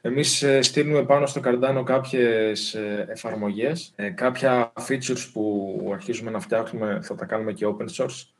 [0.00, 6.40] Εμείς ε, στείλουμε πάνω στο Cardano κάποιες ε, εφαρμογές, ε, κάποια features που αρχίζουμε να
[6.40, 8.35] φτιάχνουμε θα τα κάνουμε και open source.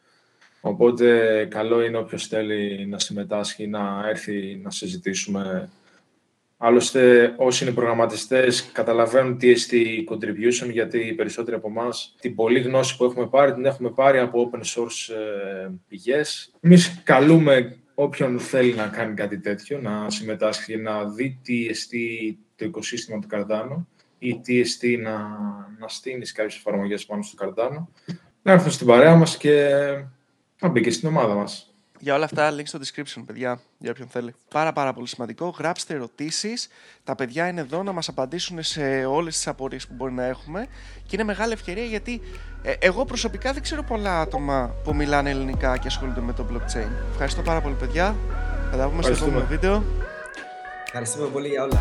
[0.60, 5.68] Οπότε καλό είναι όποιος θέλει να συμμετάσχει, να έρθει να συζητήσουμε
[6.58, 12.60] Άλλωστε, όσοι είναι προγραμματιστές καταλαβαίνουν τι εστί contribution, γιατί οι περισσότεροι από εμάς την πολλή
[12.60, 16.52] γνώση που έχουμε πάρει την έχουμε πάρει από open source ε, πηγές.
[16.60, 22.64] Εμείς καλούμε όποιον θέλει να κάνει κάτι τέτοιο, να συμμετάσχει, να δει τι εστί το
[22.64, 23.84] οικοσύστημα του Cardano
[24.18, 25.18] ή τι εστί να,
[25.78, 27.86] να στείλει κάποιες εφαρμογές πάνω στο Cardano,
[28.42, 29.70] να έρθουν στην παρέα μας και
[30.60, 31.70] να μπει και στην ομάδα μας.
[31.98, 34.34] Για όλα αυτά, link στο description, παιδιά, για όποιον θέλει.
[34.50, 35.48] Πάρα πάρα πολύ σημαντικό.
[35.58, 36.68] Γράψτε ερωτήσεις.
[37.04, 40.66] Τα παιδιά είναι εδώ να μας απαντήσουν σε όλες τις απορίες που μπορεί να έχουμε.
[41.02, 42.20] Και είναι μεγάλη ευκαιρία γιατί
[42.62, 46.90] ε, εγώ προσωπικά δεν ξέρω πολλά άτομα που μιλάνε ελληνικά και ασχολούνται με το blockchain.
[47.10, 48.16] Ευχαριστώ πάρα πολύ, παιδιά.
[48.70, 49.84] Θα τα πούμε στο επόμενο βίντεο.
[50.86, 51.78] Ευχαριστούμε πολύ για όλα.